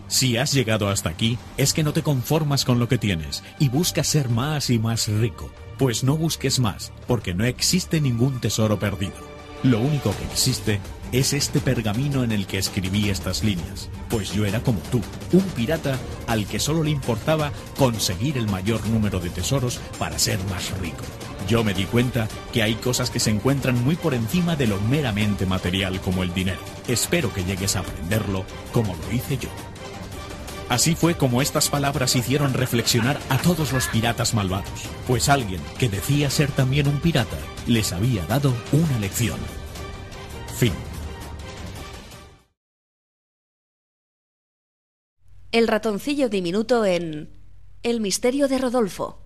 Si 0.07 0.37
has 0.37 0.53
llegado 0.53 0.89
hasta 0.91 1.09
aquí, 1.09 1.39
es 1.57 1.73
que 1.75 1.83
no 1.83 1.93
te 1.93 2.05
conformas 2.05 2.65
con 2.65 2.79
lo 2.79 2.89
que 2.89 2.99
tienes 2.99 3.43
y 3.59 3.69
buscas 3.69 4.07
ser 4.07 4.29
más 4.29 4.71
y 4.71 4.79
más 4.79 5.09
rico. 5.09 5.51
Pues 5.77 6.05
no 6.05 6.17
busques 6.17 6.61
más, 6.61 6.93
porque 7.09 7.35
no 7.35 7.45
existe 7.45 8.01
ningún 8.01 8.39
tesoro 8.39 8.79
perdido. 8.79 9.29
Lo 9.65 9.81
único 9.81 10.17
que 10.17 10.25
existe 10.27 10.79
es 11.11 11.33
este 11.33 11.59
pergamino 11.59 12.23
en 12.23 12.31
el 12.31 12.47
que 12.47 12.59
escribí 12.59 13.11
estas 13.11 13.43
líneas. 13.43 13.89
Pues 14.09 14.33
yo 14.33 14.47
era 14.47 14.61
como 14.61 14.79
tú, 14.93 15.01
un 15.33 15.43
pirata 15.57 15.99
al 16.29 16.47
que 16.47 16.61
solo 16.61 16.85
le 16.85 16.91
importaba 16.91 17.51
conseguir 17.77 18.39
el 18.39 18.47
mayor 18.47 18.87
número 18.87 19.19
de 19.19 19.31
tesoros 19.31 19.81
para 19.99 20.17
ser 20.17 20.39
más 20.45 20.79
rico. 20.79 21.03
Yo 21.49 21.65
me 21.65 21.75
di 21.75 21.85
cuenta 21.85 22.29
que 22.53 22.63
hay 22.63 22.75
cosas 22.75 23.11
que 23.11 23.21
se 23.21 23.31
encuentran 23.31 23.83
muy 23.83 23.97
por 23.97 24.15
encima 24.15 24.57
de 24.57 24.67
lo 24.67 24.81
meramente 24.81 25.47
material 25.47 26.01
como 26.01 26.23
el 26.23 26.33
dinero. 26.33 26.61
Espero 26.87 27.33
que 27.33 27.45
llegues 27.45 27.77
a 27.77 27.81
aprenderlo 27.81 28.45
como 28.73 28.95
lo 28.95 29.13
hice 29.13 29.37
yo. 29.37 29.49
Así 30.69 30.95
fue 30.95 31.17
como 31.17 31.43
estas 31.43 31.69
palabras 31.69 32.15
hicieron 32.15 32.55
reflexionar 32.55 33.19
a 33.29 33.39
todos 33.39 33.73
los 33.73 33.89
piratas 33.89 34.35
malvados, 34.35 34.71
pues 35.09 35.29
alguien 35.29 35.61
que 35.79 35.89
decía 35.89 36.31
ser 36.31 36.53
también 36.53 36.87
un 36.87 37.01
pirata 37.01 37.39
les 37.67 37.93
había 37.93 38.25
dado 38.27 38.55
una 38.71 39.01
lección. 39.01 39.41
Fin. 40.57 40.73
El 45.51 45.67
ratoncillo 45.67 46.29
diminuto 46.29 46.85
en 46.85 47.31
El 47.83 48.01
misterio 48.01 48.47
de 48.47 48.59
Rodolfo. 48.59 49.20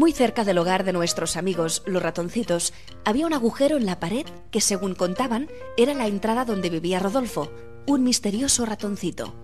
Muy 0.00 0.12
cerca 0.12 0.44
del 0.44 0.56
hogar 0.56 0.84
de 0.84 0.94
nuestros 0.94 1.36
amigos, 1.36 1.82
los 1.84 2.02
ratoncitos, 2.02 2.72
había 3.04 3.26
un 3.26 3.34
agujero 3.34 3.76
en 3.76 3.84
la 3.84 4.00
pared 4.00 4.24
que, 4.50 4.62
según 4.62 4.94
contaban, 4.94 5.50
era 5.76 5.92
la 5.92 6.06
entrada 6.06 6.46
donde 6.46 6.70
vivía 6.70 7.00
Rodolfo, 7.00 7.52
un 7.86 8.02
misterioso 8.02 8.64
ratoncito. 8.64 9.34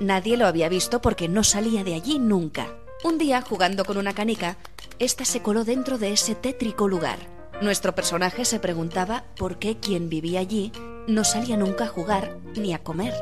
Nadie 0.00 0.36
lo 0.36 0.46
había 0.46 0.68
visto 0.68 1.00
porque 1.00 1.30
no 1.30 1.42
salía 1.44 1.82
de 1.82 1.94
allí 1.94 2.18
nunca. 2.18 2.76
Un 3.02 3.16
día, 3.16 3.40
jugando 3.40 3.86
con 3.86 3.96
una 3.96 4.12
canica, 4.12 4.58
ésta 4.98 5.24
se 5.24 5.40
coló 5.40 5.64
dentro 5.64 5.96
de 5.96 6.12
ese 6.12 6.34
tétrico 6.34 6.88
lugar. 6.88 7.18
Nuestro 7.62 7.94
personaje 7.94 8.44
se 8.44 8.60
preguntaba 8.60 9.24
por 9.38 9.58
qué 9.58 9.78
quien 9.78 10.10
vivía 10.10 10.40
allí 10.40 10.72
no 11.08 11.24
salía 11.24 11.56
nunca 11.56 11.84
a 11.84 11.88
jugar 11.88 12.36
ni 12.54 12.74
a 12.74 12.82
comer. 12.82 13.14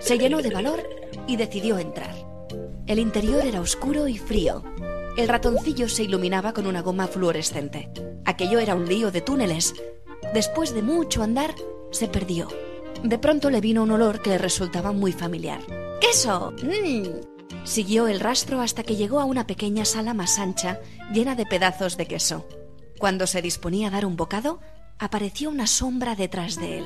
Se 0.00 0.18
llenó 0.18 0.42
de 0.42 0.50
valor 0.50 0.82
y 1.28 1.36
decidió 1.36 1.78
entrar. 1.78 2.16
El 2.88 2.98
interior 2.98 3.46
era 3.46 3.60
oscuro 3.60 4.08
y 4.08 4.18
frío. 4.18 4.64
El 5.14 5.28
ratoncillo 5.28 5.90
se 5.90 6.04
iluminaba 6.04 6.54
con 6.54 6.66
una 6.66 6.80
goma 6.80 7.06
fluorescente. 7.06 7.90
Aquello 8.24 8.58
era 8.58 8.74
un 8.74 8.88
lío 8.88 9.10
de 9.10 9.20
túneles. 9.20 9.74
Después 10.32 10.74
de 10.74 10.80
mucho 10.80 11.22
andar, 11.22 11.54
se 11.90 12.08
perdió. 12.08 12.48
De 13.02 13.18
pronto 13.18 13.50
le 13.50 13.60
vino 13.60 13.82
un 13.82 13.90
olor 13.90 14.22
que 14.22 14.30
le 14.30 14.38
resultaba 14.38 14.92
muy 14.92 15.12
familiar. 15.12 15.60
¡Queso! 16.00 16.54
¡Mmm! 16.62 17.32
Siguió 17.64 18.08
el 18.08 18.20
rastro 18.20 18.62
hasta 18.62 18.84
que 18.84 18.96
llegó 18.96 19.20
a 19.20 19.26
una 19.26 19.46
pequeña 19.46 19.84
sala 19.84 20.14
más 20.14 20.38
ancha, 20.38 20.80
llena 21.12 21.34
de 21.34 21.44
pedazos 21.44 21.98
de 21.98 22.06
queso. 22.06 22.46
Cuando 22.98 23.26
se 23.26 23.42
disponía 23.42 23.88
a 23.88 23.90
dar 23.90 24.06
un 24.06 24.16
bocado, 24.16 24.60
apareció 24.98 25.50
una 25.50 25.66
sombra 25.66 26.14
detrás 26.16 26.56
de 26.56 26.78
él. 26.78 26.84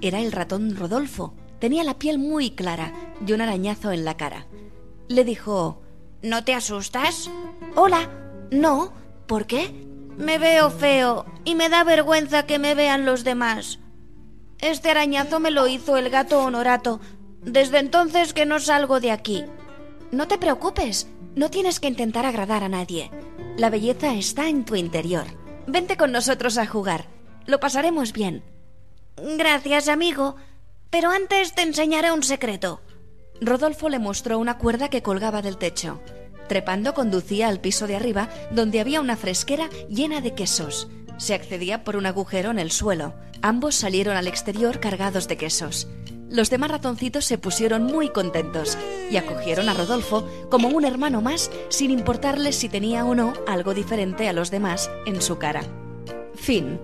Era 0.00 0.20
el 0.20 0.30
ratón 0.30 0.76
Rodolfo. 0.76 1.34
Tenía 1.58 1.82
la 1.82 1.98
piel 1.98 2.18
muy 2.18 2.50
clara 2.52 2.92
y 3.26 3.32
un 3.32 3.40
arañazo 3.40 3.90
en 3.90 4.04
la 4.04 4.16
cara. 4.16 4.46
Le 5.08 5.24
dijo 5.24 5.83
¿No 6.24 6.42
te 6.42 6.54
asustas? 6.54 7.30
Hola. 7.76 8.08
No. 8.50 8.94
¿Por 9.26 9.44
qué? 9.46 9.86
Me 10.16 10.38
veo 10.38 10.70
feo 10.70 11.26
y 11.44 11.54
me 11.54 11.68
da 11.68 11.84
vergüenza 11.84 12.46
que 12.46 12.58
me 12.58 12.74
vean 12.74 13.04
los 13.04 13.24
demás. 13.24 13.78
Este 14.58 14.90
arañazo 14.90 15.38
me 15.38 15.50
lo 15.50 15.66
hizo 15.66 15.98
el 15.98 16.08
gato 16.08 16.42
Honorato. 16.42 16.98
Desde 17.42 17.78
entonces 17.78 18.32
que 18.32 18.46
no 18.46 18.58
salgo 18.58 19.00
de 19.00 19.10
aquí. 19.10 19.44
No 20.12 20.26
te 20.26 20.38
preocupes. 20.38 21.08
No 21.36 21.50
tienes 21.50 21.78
que 21.78 21.88
intentar 21.88 22.24
agradar 22.24 22.64
a 22.64 22.70
nadie. 22.70 23.10
La 23.58 23.68
belleza 23.68 24.14
está 24.14 24.48
en 24.48 24.64
tu 24.64 24.76
interior. 24.76 25.26
Vente 25.66 25.98
con 25.98 26.10
nosotros 26.10 26.56
a 26.56 26.64
jugar. 26.64 27.06
Lo 27.44 27.60
pasaremos 27.60 28.14
bien. 28.14 28.42
Gracias, 29.18 29.88
amigo. 29.88 30.36
Pero 30.88 31.10
antes 31.10 31.54
te 31.54 31.60
enseñaré 31.60 32.12
un 32.12 32.22
secreto. 32.22 32.80
Rodolfo 33.40 33.88
le 33.88 33.98
mostró 33.98 34.38
una 34.38 34.58
cuerda 34.58 34.88
que 34.88 35.02
colgaba 35.02 35.42
del 35.42 35.56
techo. 35.56 36.00
Trepando 36.48 36.94
conducía 36.94 37.48
al 37.48 37.60
piso 37.60 37.86
de 37.86 37.96
arriba, 37.96 38.28
donde 38.50 38.80
había 38.80 39.00
una 39.00 39.16
fresquera 39.16 39.68
llena 39.88 40.20
de 40.20 40.34
quesos. 40.34 40.88
Se 41.18 41.34
accedía 41.34 41.84
por 41.84 41.96
un 41.96 42.06
agujero 42.06 42.50
en 42.50 42.58
el 42.58 42.70
suelo. 42.70 43.14
Ambos 43.42 43.74
salieron 43.74 44.16
al 44.16 44.26
exterior 44.26 44.80
cargados 44.80 45.28
de 45.28 45.36
quesos. 45.36 45.88
Los 46.30 46.50
demás 46.50 46.70
ratoncitos 46.70 47.24
se 47.24 47.38
pusieron 47.38 47.84
muy 47.84 48.08
contentos 48.08 48.76
y 49.10 49.16
acogieron 49.16 49.68
a 49.68 49.74
Rodolfo 49.74 50.28
como 50.50 50.68
un 50.68 50.84
hermano 50.84 51.20
más 51.20 51.50
sin 51.68 51.90
importarles 51.90 52.56
si 52.56 52.68
tenía 52.68 53.04
o 53.04 53.14
no 53.14 53.34
algo 53.46 53.74
diferente 53.74 54.28
a 54.28 54.32
los 54.32 54.50
demás 54.50 54.90
en 55.06 55.22
su 55.22 55.38
cara. 55.38 55.62
Fin. 56.34 56.80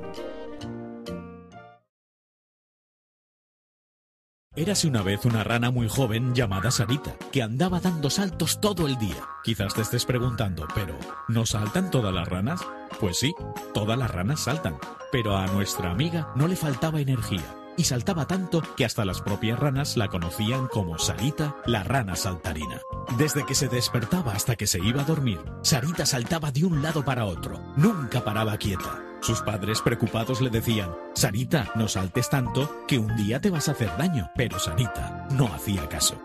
Érase 4.56 4.88
una 4.88 5.02
vez 5.02 5.24
una 5.26 5.44
rana 5.44 5.70
muy 5.70 5.88
joven 5.88 6.34
llamada 6.34 6.72
Sarita, 6.72 7.14
que 7.30 7.40
andaba 7.40 7.78
dando 7.78 8.10
saltos 8.10 8.60
todo 8.60 8.88
el 8.88 8.98
día. 8.98 9.28
Quizás 9.44 9.74
te 9.74 9.82
estés 9.82 10.04
preguntando, 10.04 10.66
pero 10.74 10.98
¿no 11.28 11.46
saltan 11.46 11.92
todas 11.92 12.12
las 12.12 12.26
ranas? 12.26 12.60
Pues 12.98 13.16
sí, 13.16 13.32
todas 13.72 13.96
las 13.96 14.10
ranas 14.10 14.40
saltan, 14.40 14.76
pero 15.12 15.36
a 15.36 15.46
nuestra 15.46 15.92
amiga 15.92 16.32
no 16.34 16.48
le 16.48 16.56
faltaba 16.56 17.00
energía 17.00 17.44
y 17.76 17.84
saltaba 17.84 18.26
tanto 18.26 18.60
que 18.76 18.84
hasta 18.84 19.04
las 19.04 19.20
propias 19.20 19.56
ranas 19.56 19.96
la 19.96 20.08
conocían 20.08 20.66
como 20.66 20.98
Sarita, 20.98 21.54
la 21.64 21.84
rana 21.84 22.16
saltarina. 22.16 22.80
Desde 23.18 23.46
que 23.46 23.54
se 23.54 23.68
despertaba 23.68 24.32
hasta 24.32 24.56
que 24.56 24.66
se 24.66 24.80
iba 24.80 25.02
a 25.02 25.06
dormir, 25.06 25.38
Sarita 25.62 26.04
saltaba 26.06 26.50
de 26.50 26.64
un 26.64 26.82
lado 26.82 27.04
para 27.04 27.24
otro, 27.24 27.60
nunca 27.76 28.24
paraba 28.24 28.56
quieta. 28.56 29.09
Sus 29.20 29.42
padres 29.42 29.80
preocupados 29.82 30.40
le 30.40 30.50
decían, 30.50 30.90
Sarita, 31.14 31.70
no 31.74 31.88
saltes 31.88 32.30
tanto 32.30 32.84
que 32.86 32.98
un 32.98 33.14
día 33.16 33.40
te 33.40 33.50
vas 33.50 33.68
a 33.68 33.72
hacer 33.72 33.90
daño, 33.98 34.30
pero 34.34 34.58
Sarita 34.58 35.28
no 35.32 35.46
hacía 35.52 35.88
caso. 35.88 36.20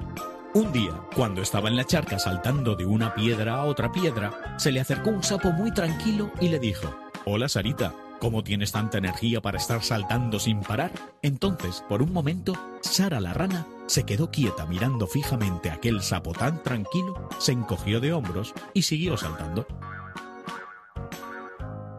Un 0.54 0.72
día, 0.72 0.94
cuando 1.16 1.42
estaba 1.42 1.68
en 1.68 1.76
la 1.76 1.84
charca 1.84 2.18
saltando 2.18 2.76
de 2.76 2.86
una 2.86 3.14
piedra 3.14 3.56
a 3.56 3.66
otra 3.66 3.92
piedra, 3.92 4.56
se 4.58 4.72
le 4.72 4.80
acercó 4.80 5.10
un 5.10 5.24
sapo 5.24 5.52
muy 5.52 5.74
tranquilo 5.74 6.32
y 6.40 6.48
le 6.48 6.60
dijo, 6.60 6.96
Hola 7.26 7.50
Sarita, 7.50 7.94
¿Cómo 8.20 8.44
tienes 8.44 8.72
tanta 8.72 8.98
energía 8.98 9.42
para 9.42 9.58
estar 9.58 9.84
saltando 9.84 10.40
sin 10.40 10.62
parar? 10.62 10.92
Entonces, 11.22 11.84
por 11.88 12.02
un 12.02 12.14
momento, 12.14 12.54
Sara 12.82 13.20
la 13.20 13.34
rana 13.34 13.68
se 13.88 14.04
quedó 14.04 14.32
quieta 14.32 14.66
mirando 14.66 15.06
fijamente 15.06 15.70
a 15.70 15.74
aquel 15.74 16.02
sapo 16.02 16.32
tan 16.32 16.64
tranquilo, 16.64 17.30
se 17.40 17.52
encogió 17.52 18.00
de 18.00 18.14
hombros 18.14 18.54
y 18.74 18.84
siguió 18.84 19.18
saltando. 19.18 19.68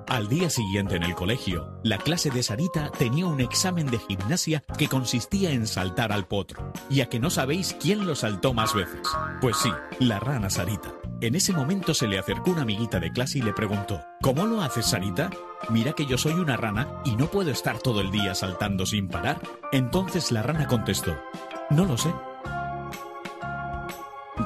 Al 0.08 0.28
día 0.28 0.50
siguiente 0.50 0.94
en 0.94 1.02
el 1.02 1.16
colegio, 1.16 1.80
la 1.82 1.98
clase 1.98 2.30
de 2.30 2.40
Sarita 2.44 2.92
tenía 2.96 3.26
un 3.26 3.40
examen 3.40 3.86
de 3.86 3.98
gimnasia 3.98 4.62
que 4.78 4.86
consistía 4.86 5.50
en 5.50 5.66
saltar 5.66 6.12
al 6.12 6.28
potro. 6.28 6.72
Y 6.88 7.00
a 7.00 7.08
que 7.08 7.18
no 7.18 7.28
sabéis 7.28 7.76
quién 7.80 8.06
lo 8.06 8.14
saltó 8.14 8.54
más 8.54 8.72
veces. 8.72 9.00
Pues 9.40 9.56
sí, 9.56 9.70
la 9.98 10.20
rana 10.20 10.48
Sarita. 10.48 10.94
En 11.20 11.34
ese 11.34 11.52
momento 11.52 11.92
se 11.92 12.06
le 12.06 12.20
acercó 12.20 12.52
una 12.52 12.62
amiguita 12.62 13.00
de 13.00 13.10
clase 13.10 13.38
y 13.38 13.42
le 13.42 13.52
preguntó, 13.52 14.00
¿Cómo 14.22 14.46
lo 14.46 14.62
haces, 14.62 14.86
Sarita? 14.86 15.30
Mira 15.70 15.92
que 15.92 16.06
yo 16.06 16.18
soy 16.18 16.34
una 16.34 16.56
rana 16.56 16.86
y 17.04 17.16
no 17.16 17.26
puedo 17.26 17.50
estar 17.50 17.78
todo 17.78 18.00
el 18.00 18.12
día 18.12 18.34
saltando 18.36 18.86
sin 18.86 19.08
parar. 19.08 19.40
Entonces 19.72 20.30
la 20.30 20.42
rana 20.42 20.68
contestó, 20.68 21.16
No 21.70 21.84
lo 21.84 21.98
sé. 21.98 22.14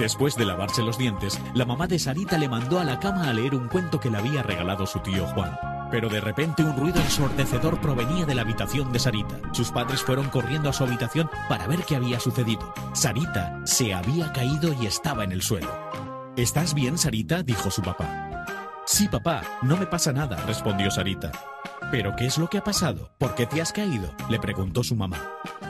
Después 0.01 0.35
de 0.35 0.47
lavarse 0.47 0.83
los 0.83 0.97
dientes, 0.97 1.39
la 1.53 1.67
mamá 1.67 1.87
de 1.87 1.99
Sarita 1.99 2.39
le 2.39 2.49
mandó 2.49 2.81
a 2.81 2.85
la 2.85 2.99
cama 2.99 3.29
a 3.29 3.35
leer 3.35 3.55
un 3.55 3.69
cuento 3.69 4.01
que 4.01 4.09
le 4.09 4.17
había 4.17 4.43
regalado 4.43 4.87
su 4.87 5.01
tío 5.01 5.27
Juan. 5.27 5.59
Pero 5.91 6.09
de 6.09 6.23
repente 6.23 6.63
un 6.63 6.75
ruido 6.75 6.99
ensordecedor 7.03 7.79
provenía 7.83 8.25
de 8.25 8.35
la 8.35 8.41
habitación 8.41 8.95
de 8.95 8.99
Sarita. 8.99 9.39
Sus 9.53 9.71
padres 9.71 10.01
fueron 10.01 10.31
corriendo 10.31 10.71
a 10.71 10.73
su 10.73 10.85
habitación 10.85 11.29
para 11.51 11.67
ver 11.67 11.85
qué 11.85 11.97
había 11.97 12.19
sucedido. 12.19 12.73
Sarita 12.95 13.61
se 13.65 13.93
había 13.93 14.33
caído 14.33 14.73
y 14.73 14.87
estaba 14.87 15.23
en 15.23 15.33
el 15.33 15.43
suelo. 15.43 15.69
¿Estás 16.35 16.73
bien, 16.73 16.97
Sarita? 16.97 17.43
dijo 17.43 17.71
su 17.71 17.83
papá. 17.83 18.47
Sí, 18.87 19.07
papá, 19.07 19.43
no 19.61 19.77
me 19.77 19.87
pasa 19.87 20.15
nada, 20.15 20.37
respondió 20.47 20.91
Sarita. 20.91 21.31
¿Pero 21.91 22.17
qué 22.17 22.25
es 22.25 22.39
lo 22.39 22.49
que 22.49 22.57
ha 22.57 22.65
pasado? 22.65 23.11
¿Por 23.19 23.35
qué 23.35 23.45
te 23.45 23.61
has 23.61 23.71
caído? 23.71 24.15
le 24.31 24.41
preguntó 24.41 24.83
su 24.83 24.97
mamá. 24.97 25.19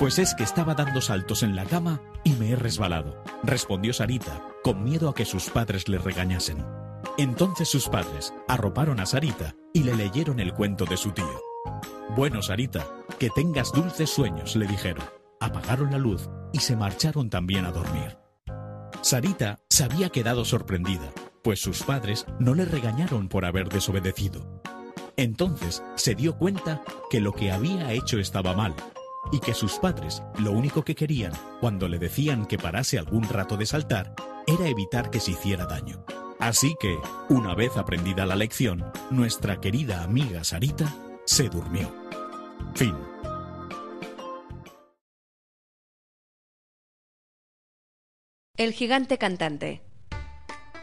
Pues 0.00 0.18
es 0.18 0.34
que 0.34 0.44
estaba 0.44 0.74
dando 0.74 1.02
saltos 1.02 1.42
en 1.42 1.54
la 1.54 1.66
cama 1.66 2.00
y 2.24 2.32
me 2.32 2.52
he 2.52 2.56
resbalado, 2.56 3.22
respondió 3.42 3.92
Sarita, 3.92 4.40
con 4.64 4.82
miedo 4.82 5.10
a 5.10 5.14
que 5.14 5.26
sus 5.26 5.50
padres 5.50 5.90
le 5.90 5.98
regañasen. 5.98 6.64
Entonces 7.18 7.68
sus 7.68 7.86
padres 7.90 8.32
arroparon 8.48 8.98
a 9.00 9.04
Sarita 9.04 9.54
y 9.74 9.82
le 9.82 9.94
leyeron 9.94 10.40
el 10.40 10.54
cuento 10.54 10.86
de 10.86 10.96
su 10.96 11.12
tío. 11.12 11.42
Bueno, 12.16 12.40
Sarita, 12.40 12.88
que 13.18 13.28
tengas 13.28 13.72
dulces 13.72 14.08
sueños, 14.08 14.56
le 14.56 14.66
dijeron. 14.66 15.04
Apagaron 15.38 15.90
la 15.90 15.98
luz 15.98 16.30
y 16.54 16.60
se 16.60 16.76
marcharon 16.76 17.28
también 17.28 17.66
a 17.66 17.70
dormir. 17.70 18.16
Sarita 19.02 19.60
se 19.68 19.84
había 19.84 20.08
quedado 20.08 20.46
sorprendida, 20.46 21.12
pues 21.44 21.60
sus 21.60 21.82
padres 21.82 22.24
no 22.38 22.54
le 22.54 22.64
regañaron 22.64 23.28
por 23.28 23.44
haber 23.44 23.68
desobedecido. 23.68 24.62
Entonces 25.18 25.82
se 25.96 26.14
dio 26.14 26.38
cuenta 26.38 26.80
que 27.10 27.20
lo 27.20 27.34
que 27.34 27.52
había 27.52 27.92
hecho 27.92 28.18
estaba 28.18 28.54
mal 28.56 28.74
y 29.32 29.40
que 29.40 29.54
sus 29.54 29.78
padres 29.78 30.22
lo 30.38 30.52
único 30.52 30.84
que 30.84 30.94
querían 30.94 31.32
cuando 31.60 31.88
le 31.88 31.98
decían 31.98 32.46
que 32.46 32.58
parase 32.58 32.98
algún 32.98 33.24
rato 33.24 33.56
de 33.56 33.66
saltar 33.66 34.14
era 34.46 34.68
evitar 34.68 35.10
que 35.10 35.20
se 35.20 35.32
hiciera 35.32 35.66
daño. 35.66 36.04
Así 36.38 36.74
que, 36.80 36.98
una 37.28 37.54
vez 37.54 37.76
aprendida 37.76 38.24
la 38.24 38.34
lección, 38.34 38.90
nuestra 39.10 39.60
querida 39.60 40.02
amiga 40.02 40.42
Sarita 40.42 40.94
se 41.26 41.48
durmió. 41.50 41.94
Fin. 42.74 42.96
El 48.56 48.72
gigante 48.72 49.18
cantante. 49.18 49.82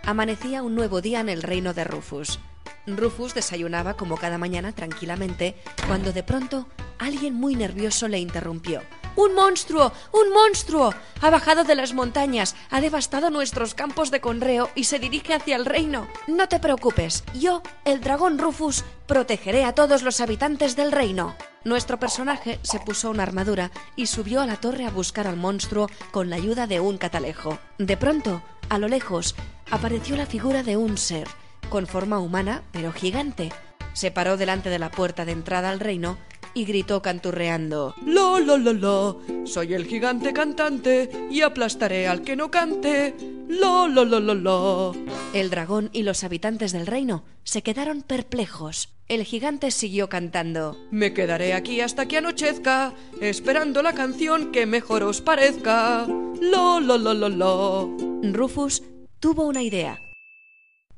Amanecía 0.03 0.63
un 0.63 0.73
nuevo 0.73 1.01
día 1.01 1.19
en 1.19 1.29
el 1.29 1.43
reino 1.43 1.73
de 1.73 1.83
Rufus. 1.83 2.39
Rufus 2.87 3.33
desayunaba 3.33 3.95
como 3.95 4.15
cada 4.15 4.37
mañana 4.37 4.71
tranquilamente 4.71 5.55
cuando 5.87 6.13
de 6.13 6.23
pronto 6.23 6.67
alguien 6.99 7.33
muy 7.33 7.55
nervioso 7.55 8.07
le 8.07 8.19
interrumpió. 8.19 8.81
¡Un 9.17 9.33
monstruo! 9.33 9.91
¡Un 10.13 10.31
monstruo! 10.31 10.93
Ha 11.21 11.29
bajado 11.31 11.63
de 11.63 11.73
las 11.73 11.93
montañas, 11.93 12.55
ha 12.69 12.81
devastado 12.81 13.29
nuestros 13.31 13.73
campos 13.73 14.11
de 14.11 14.21
conreo 14.21 14.69
y 14.75 14.83
se 14.83 14.99
dirige 14.99 15.33
hacia 15.33 15.55
el 15.55 15.65
reino. 15.65 16.07
No 16.27 16.47
te 16.47 16.59
preocupes, 16.59 17.23
yo, 17.33 17.63
el 17.83 17.99
dragón 17.99 18.37
Rufus, 18.37 18.85
protegeré 19.07 19.65
a 19.65 19.73
todos 19.73 20.03
los 20.03 20.21
habitantes 20.21 20.75
del 20.75 20.91
reino. 20.91 21.35
Nuestro 21.63 21.99
personaje 21.99 22.59
se 22.61 22.79
puso 22.79 23.09
una 23.09 23.23
armadura 23.23 23.71
y 23.95 24.05
subió 24.05 24.39
a 24.39 24.45
la 24.45 24.57
torre 24.57 24.85
a 24.85 24.91
buscar 24.91 25.27
al 25.27 25.35
monstruo 25.35 25.89
con 26.11 26.29
la 26.29 26.35
ayuda 26.35 26.67
de 26.67 26.79
un 26.79 26.97
catalejo. 26.97 27.57
De 27.79 27.97
pronto, 27.97 28.43
a 28.69 28.77
lo 28.77 28.87
lejos, 28.87 29.35
apareció 29.71 30.15
la 30.15 30.27
figura 30.27 30.61
de 30.61 30.77
un 30.77 30.97
ser, 30.97 31.27
con 31.69 31.87
forma 31.87 32.19
humana 32.19 32.63
pero 32.71 32.91
gigante. 32.91 33.51
Se 33.93 34.11
paró 34.11 34.37
delante 34.37 34.69
de 34.69 34.79
la 34.79 34.91
puerta 34.91 35.25
de 35.25 35.31
entrada 35.31 35.69
al 35.69 35.79
reino 35.79 36.17
y 36.53 36.65
gritó 36.65 37.01
canturreando 37.03 37.93
La 38.05 38.39
la 38.39 38.57
la 38.57 38.73
la, 38.73 39.15
soy 39.45 39.73
el 39.75 39.85
gigante 39.85 40.33
cantante 40.33 41.09
y 41.29 41.41
aplastaré 41.41 42.07
al 42.07 42.23
que 42.23 42.35
no 42.35 42.49
cante. 42.49 43.15
La 43.47 43.87
la 43.87 44.03
la 44.03 44.19
la 44.19 44.33
la. 44.33 44.91
El 45.33 45.49
dragón 45.49 45.89
y 45.93 46.03
los 46.03 46.23
habitantes 46.23 46.71
del 46.71 46.87
reino 46.87 47.23
se 47.43 47.61
quedaron 47.61 48.01
perplejos. 48.01 48.89
El 49.07 49.23
gigante 49.23 49.71
siguió 49.71 50.09
cantando 50.09 50.77
Me 50.91 51.13
quedaré 51.13 51.53
aquí 51.53 51.79
hasta 51.79 52.07
que 52.07 52.17
anochezca, 52.17 52.93
esperando 53.21 53.81
la 53.81 53.93
canción 53.93 54.51
que 54.51 54.65
mejor 54.65 55.03
os 55.03 55.21
parezca. 55.21 56.07
La 56.41 56.79
la 56.81 56.97
la 56.97 57.13
la 57.13 57.29
la. 57.29 57.87
Rufus 58.33 58.83
tuvo 59.19 59.45
una 59.45 59.61
idea. 59.61 59.97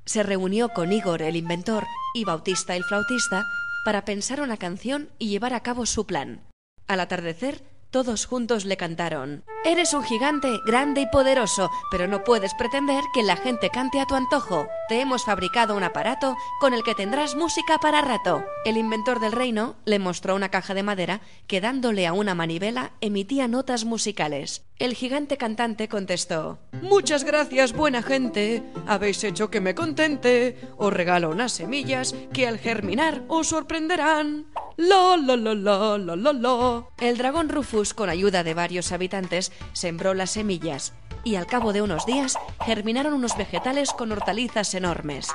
Se 0.09 0.23
reunió 0.23 0.69
con 0.69 0.91
Igor 0.91 1.21
el 1.21 1.35
inventor 1.35 1.85
y 2.15 2.23
Bautista 2.23 2.75
el 2.75 2.83
flautista 2.83 3.45
para 3.85 4.05
pensar 4.05 4.41
una 4.41 4.57
canción 4.57 5.07
y 5.19 5.29
llevar 5.29 5.53
a 5.53 5.59
cabo 5.59 5.85
su 5.85 6.07
plan. 6.07 6.41
Al 6.87 6.99
atardecer, 6.99 7.61
todos 7.91 8.25
juntos 8.25 8.65
le 8.65 8.75
cantaron 8.75 9.43
Eres 9.63 9.93
un 9.93 10.03
gigante 10.03 10.49
grande 10.65 11.01
y 11.01 11.05
poderoso, 11.05 11.69
pero 11.91 12.07
no 12.07 12.23
puedes 12.23 12.55
pretender 12.55 13.03
que 13.13 13.21
la 13.21 13.35
gente 13.35 13.69
cante 13.69 13.99
a 13.99 14.07
tu 14.07 14.15
antojo. 14.15 14.67
Te 14.89 15.01
hemos 15.01 15.23
fabricado 15.23 15.77
un 15.77 15.83
aparato 15.83 16.35
con 16.59 16.73
el 16.73 16.81
que 16.81 16.95
tendrás 16.95 17.35
música 17.35 17.77
para 17.77 18.01
rato. 18.01 18.43
El 18.65 18.75
inventor 18.75 19.19
del 19.19 19.33
reino 19.33 19.75
le 19.85 19.99
mostró 19.99 20.33
una 20.33 20.49
caja 20.49 20.73
de 20.73 20.81
madera 20.81 21.21
que 21.45 21.61
dándole 21.61 22.07
a 22.07 22.13
una 22.13 22.33
manivela 22.33 22.93
emitía 22.99 23.47
notas 23.47 23.85
musicales. 23.85 24.65
El 24.79 24.95
gigante 24.95 25.37
cantante 25.37 25.87
contestó 25.87 26.57
Muchas 26.81 27.23
gracias, 27.23 27.73
buena 27.73 28.01
gente. 28.01 28.63
Habéis 28.87 29.23
hecho 29.23 29.51
que 29.51 29.61
me 29.61 29.75
contente. 29.75 30.57
Os 30.77 30.91
regalo 30.91 31.29
unas 31.29 31.51
semillas 31.51 32.15
que 32.33 32.47
al 32.47 32.57
germinar 32.57 33.21
os 33.27 33.45
sorprenderán. 33.45 34.47
La 34.75 35.15
la 35.17 35.35
la 35.35 35.53
la 35.53 35.97
la 35.99 36.15
la 36.15 36.33
la. 36.33 36.87
El 36.97 37.17
dragón 37.19 37.49
Rufus, 37.49 37.93
con 37.93 38.09
ayuda 38.09 38.43
de 38.43 38.55
varios 38.55 38.91
habitantes, 38.91 39.51
sembró 39.73 40.15
las 40.15 40.31
semillas 40.31 40.93
y 41.23 41.35
al 41.35 41.45
cabo 41.45 41.73
de 41.73 41.81
unos 41.81 42.05
días 42.05 42.37
germinaron 42.65 43.13
unos 43.13 43.37
vegetales 43.37 43.91
con 43.91 44.11
hortalizas 44.11 44.73
enormes. 44.73 45.27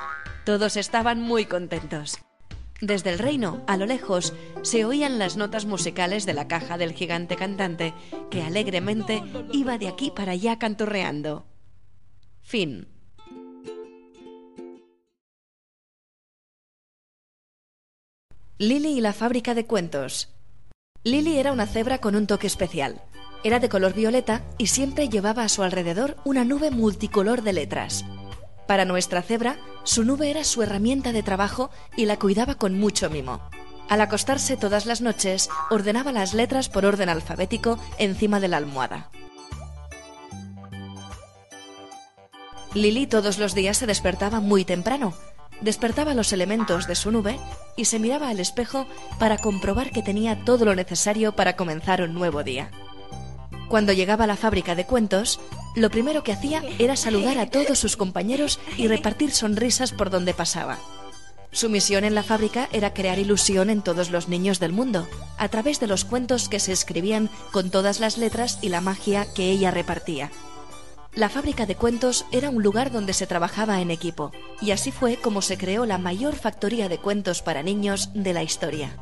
Todos 0.44 0.76
estaban 0.76 1.20
muy 1.20 1.46
contentos. 1.46 2.18
Desde 2.80 3.10
el 3.10 3.18
reino, 3.18 3.62
a 3.66 3.76
lo 3.76 3.86
lejos, 3.86 4.34
se 4.62 4.84
oían 4.84 5.18
las 5.18 5.36
notas 5.36 5.64
musicales 5.64 6.26
de 6.26 6.34
la 6.34 6.48
caja 6.48 6.76
del 6.76 6.92
gigante 6.92 7.36
cantante, 7.36 7.94
que 8.30 8.42
alegremente 8.42 9.22
iba 9.52 9.78
de 9.78 9.88
aquí 9.88 10.10
para 10.10 10.32
allá 10.32 10.58
canturreando. 10.58 11.46
Fin. 12.42 12.88
Lily 18.58 18.98
y 18.98 19.00
la 19.00 19.12
fábrica 19.12 19.54
de 19.54 19.66
cuentos. 19.66 20.28
Lily 21.04 21.38
era 21.38 21.52
una 21.52 21.66
cebra 21.66 21.98
con 21.98 22.16
un 22.16 22.26
toque 22.26 22.46
especial. 22.46 23.02
Era 23.44 23.60
de 23.60 23.68
color 23.68 23.92
violeta 23.92 24.42
y 24.56 24.68
siempre 24.68 25.10
llevaba 25.10 25.44
a 25.44 25.50
su 25.50 25.62
alrededor 25.62 26.16
una 26.24 26.46
nube 26.46 26.70
multicolor 26.70 27.42
de 27.42 27.52
letras. 27.52 28.06
Para 28.66 28.86
nuestra 28.86 29.20
cebra, 29.20 29.58
su 29.82 30.02
nube 30.02 30.30
era 30.30 30.44
su 30.44 30.62
herramienta 30.62 31.12
de 31.12 31.22
trabajo 31.22 31.70
y 31.94 32.06
la 32.06 32.18
cuidaba 32.18 32.54
con 32.54 32.78
mucho 32.78 33.10
mimo. 33.10 33.42
Al 33.90 34.00
acostarse 34.00 34.56
todas 34.56 34.86
las 34.86 35.02
noches, 35.02 35.50
ordenaba 35.70 36.10
las 36.10 36.32
letras 36.32 36.70
por 36.70 36.86
orden 36.86 37.10
alfabético 37.10 37.78
encima 37.98 38.40
de 38.40 38.48
la 38.48 38.56
almohada. 38.56 39.10
Lily 42.72 43.06
todos 43.06 43.38
los 43.38 43.54
días 43.54 43.76
se 43.76 43.86
despertaba 43.86 44.40
muy 44.40 44.64
temprano, 44.64 45.12
despertaba 45.60 46.14
los 46.14 46.32
elementos 46.32 46.86
de 46.86 46.94
su 46.94 47.10
nube 47.10 47.38
y 47.76 47.84
se 47.84 47.98
miraba 47.98 48.30
al 48.30 48.40
espejo 48.40 48.86
para 49.18 49.36
comprobar 49.36 49.90
que 49.90 50.02
tenía 50.02 50.46
todo 50.46 50.64
lo 50.64 50.74
necesario 50.74 51.36
para 51.36 51.56
comenzar 51.56 52.00
un 52.00 52.14
nuevo 52.14 52.42
día. 52.42 52.70
Cuando 53.74 53.92
llegaba 53.92 54.22
a 54.22 54.28
la 54.28 54.36
fábrica 54.36 54.76
de 54.76 54.86
cuentos, 54.86 55.40
lo 55.74 55.90
primero 55.90 56.22
que 56.22 56.30
hacía 56.30 56.62
era 56.78 56.94
saludar 56.94 57.38
a 57.38 57.50
todos 57.50 57.76
sus 57.76 57.96
compañeros 57.96 58.60
y 58.76 58.86
repartir 58.86 59.32
sonrisas 59.32 59.90
por 59.90 60.10
donde 60.10 60.32
pasaba. 60.32 60.78
Su 61.50 61.68
misión 61.68 62.04
en 62.04 62.14
la 62.14 62.22
fábrica 62.22 62.68
era 62.70 62.94
crear 62.94 63.18
ilusión 63.18 63.70
en 63.70 63.82
todos 63.82 64.12
los 64.12 64.28
niños 64.28 64.60
del 64.60 64.70
mundo, 64.70 65.08
a 65.38 65.48
través 65.48 65.80
de 65.80 65.88
los 65.88 66.04
cuentos 66.04 66.48
que 66.48 66.60
se 66.60 66.70
escribían 66.70 67.28
con 67.50 67.70
todas 67.70 67.98
las 67.98 68.16
letras 68.16 68.60
y 68.62 68.68
la 68.68 68.80
magia 68.80 69.26
que 69.34 69.50
ella 69.50 69.72
repartía. 69.72 70.30
La 71.16 71.28
fábrica 71.28 71.66
de 71.66 71.74
cuentos 71.74 72.26
era 72.30 72.50
un 72.50 72.62
lugar 72.62 72.92
donde 72.92 73.12
se 73.12 73.26
trabajaba 73.26 73.80
en 73.80 73.90
equipo, 73.90 74.30
y 74.60 74.70
así 74.70 74.92
fue 74.92 75.16
como 75.16 75.42
se 75.42 75.58
creó 75.58 75.84
la 75.84 75.98
mayor 75.98 76.36
factoría 76.36 76.88
de 76.88 76.98
cuentos 76.98 77.42
para 77.42 77.64
niños 77.64 78.10
de 78.14 78.34
la 78.34 78.44
historia. 78.44 78.96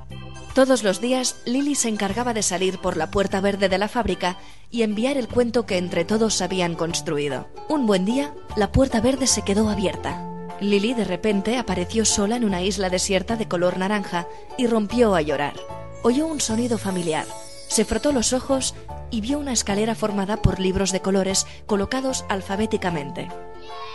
Todos 0.55 0.83
los 0.83 1.01
días, 1.01 1.37
Lily 1.47 1.75
se 1.75 1.89
encargaba 1.89 2.35
de 2.35 2.43
salir 2.43 2.79
por 2.79 2.99
la 2.99 3.11
puerta 3.11 3.41
verde 3.41 3.71
de 3.71 3.79
la 3.79 3.89
fábrica 3.89 4.37
y 4.71 4.83
enviar 4.83 5.17
el 5.17 5.27
cuento 5.27 5.65
que 5.65 5.79
entre 5.79 6.05
todos 6.05 6.43
habían 6.43 6.75
construido. 6.75 7.49
Un 7.71 7.87
buen 7.87 8.05
día, 8.05 8.35
la 8.55 8.71
puerta 8.71 9.01
verde 9.01 9.27
se 9.27 9.43
quedó 9.43 9.71
abierta. 9.71 10.29
Lily 10.61 10.93
de 10.93 11.05
repente 11.05 11.57
apareció 11.57 12.05
sola 12.05 12.37
en 12.37 12.45
una 12.45 12.61
isla 12.61 12.91
desierta 12.91 13.37
de 13.37 13.49
color 13.49 13.79
naranja 13.79 14.29
y 14.59 14.67
rompió 14.67 15.15
a 15.15 15.23
llorar. 15.23 15.55
Oyó 16.03 16.27
un 16.27 16.41
sonido 16.41 16.77
familiar, 16.77 17.25
se 17.69 17.87
frotó 17.87 18.13
los 18.13 18.35
ojos 18.35 18.75
y 19.11 19.23
vio 19.23 19.39
una 19.39 19.53
escalera 19.53 19.95
formada 19.95 20.37
por 20.43 20.61
libros 20.61 20.93
de 20.93 21.01
colores 21.01 21.47
colocados 21.65 22.27
alfabéticamente. 22.29 23.29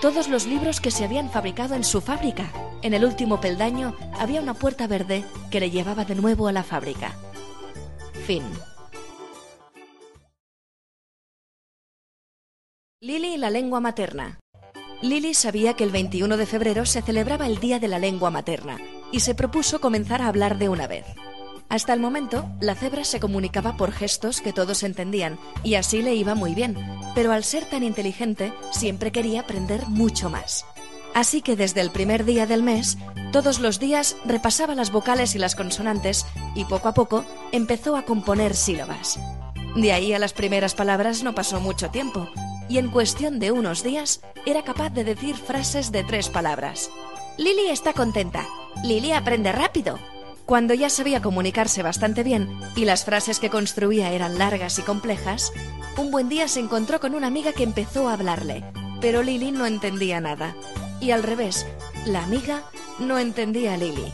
Todos 0.02 0.28
los 0.28 0.46
libros 0.46 0.80
que 0.80 0.92
se 0.92 1.04
habían 1.04 1.30
fabricado 1.30 1.76
en 1.76 1.84
su 1.84 2.02
fábrica. 2.02 2.52
En 2.82 2.94
el 2.94 3.04
último 3.04 3.42
peldaño 3.42 3.96
había 4.20 4.42
una 4.42 4.54
puerta 4.54 4.88
verde 4.88 5.26
que 5.50 5.60
le 5.60 5.72
llevaba 5.72 6.06
de 6.06 6.16
nuevo 6.16 6.48
a 6.48 6.52
la 6.52 6.64
fábrica. 6.64 7.16
Fin. 8.26 8.44
Lily 13.02 13.36
y 13.36 13.38
la 13.38 13.50
lengua 13.50 13.80
materna. 13.80 14.40
Lily 15.02 15.34
sabía 15.36 15.76
que 15.76 15.84
el 15.84 15.92
21 15.92 16.38
de 16.38 16.46
febrero 16.48 16.86
se 16.86 17.02
celebraba 17.02 17.46
el 17.46 17.60
Día 17.60 17.80
de 17.80 17.88
la 17.88 18.00
Lengua 18.00 18.32
Materna 18.32 18.80
y 19.12 19.20
se 19.20 19.36
propuso 19.36 19.80
comenzar 19.80 20.24
a 20.24 20.28
hablar 20.28 20.58
de 20.58 20.70
una 20.70 20.88
vez. 20.88 21.06
Hasta 21.70 21.94
el 21.94 22.00
momento, 22.00 22.50
la 22.62 22.76
cebra 22.76 23.04
se 23.04 23.20
comunicaba 23.20 23.76
por 23.76 23.92
gestos 23.92 24.40
que 24.40 24.54
todos 24.54 24.84
entendían 24.84 25.38
y 25.64 25.76
así 25.76 26.02
le 26.02 26.16
iba 26.16 26.34
muy 26.34 26.56
bien, 26.56 26.78
pero 27.14 27.32
al 27.32 27.44
ser 27.44 27.66
tan 27.66 27.84
inteligente 27.84 28.54
siempre 28.72 29.12
quería 29.12 29.42
aprender 29.42 29.86
mucho 29.88 30.30
más. 30.30 30.66
Así 31.14 31.42
que 31.42 31.56
desde 31.56 31.82
el 31.82 31.92
primer 31.92 32.26
día 32.26 32.46
del 32.46 32.64
mes, 32.64 32.98
todos 33.32 33.60
los 33.60 33.80
días 33.80 34.16
repasaba 34.24 34.76
las 34.76 34.92
vocales 34.92 35.36
y 35.36 35.40
las 35.40 35.56
consonantes 35.56 36.26
y 36.56 36.64
poco 36.66 36.88
a 36.88 36.94
poco 36.94 37.26
empezó 37.52 37.98
a 37.98 38.04
componer 38.04 38.56
sílabas. 38.56 39.20
De 39.76 39.92
ahí 39.92 40.14
a 40.14 40.20
las 40.20 40.34
primeras 40.34 40.74
palabras 40.74 41.24
no 41.24 41.36
pasó 41.36 41.60
mucho 41.60 41.90
tiempo, 41.90 42.30
y 42.70 42.78
en 42.78 42.90
cuestión 42.90 43.40
de 43.40 43.52
unos 43.52 43.84
días 43.84 44.22
era 44.46 44.64
capaz 44.64 44.92
de 44.92 45.04
decir 45.04 45.36
frases 45.36 45.92
de 45.92 46.04
tres 46.04 46.30
palabras. 46.30 46.90
Lily 47.38 47.68
está 47.70 47.94
contenta. 47.94 48.48
Lily 48.84 49.12
aprende 49.12 49.52
rápido. 49.52 50.00
Cuando 50.48 50.74
ya 50.74 50.90
sabía 50.90 51.22
comunicarse 51.22 51.84
bastante 51.84 52.24
bien 52.24 52.48
y 52.74 52.86
las 52.86 53.04
frases 53.04 53.40
que 53.40 53.50
construía 53.50 54.14
eran 54.14 54.38
largas 54.38 54.80
y 54.80 54.82
complejas, 54.82 55.52
un 55.98 56.10
buen 56.10 56.30
día 56.30 56.48
se 56.48 56.62
encontró 56.62 57.02
con 57.02 57.16
una 57.16 57.28
amiga 57.28 57.52
que 57.52 57.64
empezó 57.64 58.08
a 58.08 58.14
hablarle, 58.14 58.64
pero 59.02 59.24
Lily 59.24 59.52
no 59.52 59.66
entendía 59.66 60.22
nada. 60.22 60.56
Y 61.02 61.12
al 61.12 61.24
revés, 61.24 61.68
la 62.06 62.24
amiga 62.24 62.64
no 62.98 63.20
entendía 63.20 63.74
a 63.74 63.78
Lily. 63.78 64.06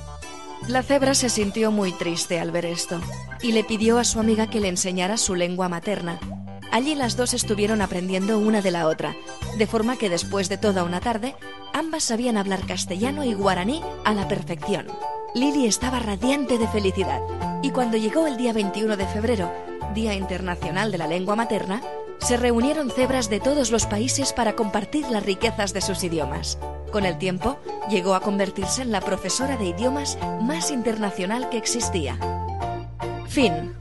La 0.67 0.81
cebra 0.81 1.13
se 1.13 1.29
sintió 1.29 1.71
muy 1.71 1.91
triste 1.91 2.39
al 2.39 2.49
ver 2.49 2.65
esto 2.65 2.99
y 3.43 3.51
le 3.51 3.63
pidió 3.63 3.99
a 3.99 4.03
su 4.03 4.19
amiga 4.19 4.49
que 4.49 4.59
le 4.59 4.69
enseñara 4.69 5.17
su 5.17 5.35
lengua 5.35 5.69
materna. 5.69 6.19
Allí 6.71 6.95
las 6.95 7.15
dos 7.15 7.35
estuvieron 7.35 7.79
aprendiendo 7.79 8.39
una 8.39 8.63
de 8.63 8.71
la 8.71 8.87
otra, 8.87 9.15
de 9.59 9.67
forma 9.67 9.97
que 9.97 10.09
después 10.09 10.49
de 10.49 10.57
toda 10.57 10.83
una 10.83 10.99
tarde, 10.99 11.35
ambas 11.73 12.05
sabían 12.05 12.37
hablar 12.37 12.65
castellano 12.65 13.23
y 13.23 13.35
guaraní 13.35 13.83
a 14.03 14.15
la 14.15 14.27
perfección. 14.27 14.87
Lily 15.33 15.65
estaba 15.65 15.99
radiante 15.99 16.59
de 16.59 16.67
felicidad 16.67 17.19
y 17.63 17.71
cuando 17.71 17.97
llegó 17.97 18.27
el 18.27 18.37
día 18.37 18.53
21 18.53 18.97
de 18.97 19.07
febrero, 19.07 19.51
Día 19.95 20.13
Internacional 20.13 20.91
de 20.91 20.99
la 20.99 21.07
Lengua 21.07 21.35
Materna, 21.35 21.81
se 22.19 22.37
reunieron 22.37 22.91
cebras 22.91 23.29
de 23.29 23.39
todos 23.39 23.71
los 23.71 23.87
países 23.87 24.31
para 24.31 24.53
compartir 24.53 25.09
las 25.09 25.25
riquezas 25.25 25.73
de 25.73 25.81
sus 25.81 26.03
idiomas. 26.03 26.59
Con 26.91 27.05
el 27.05 27.17
tiempo, 27.17 27.57
llegó 27.89 28.13
a 28.13 28.21
convertirse 28.21 28.83
en 28.83 28.91
la 28.91 29.01
profesora 29.01 29.57
de 29.57 29.65
idiomas 29.65 30.19
más 30.41 30.69
internacional 30.69 31.49
que 31.49 31.57
existía. 31.57 32.17
Fin. 33.27 33.73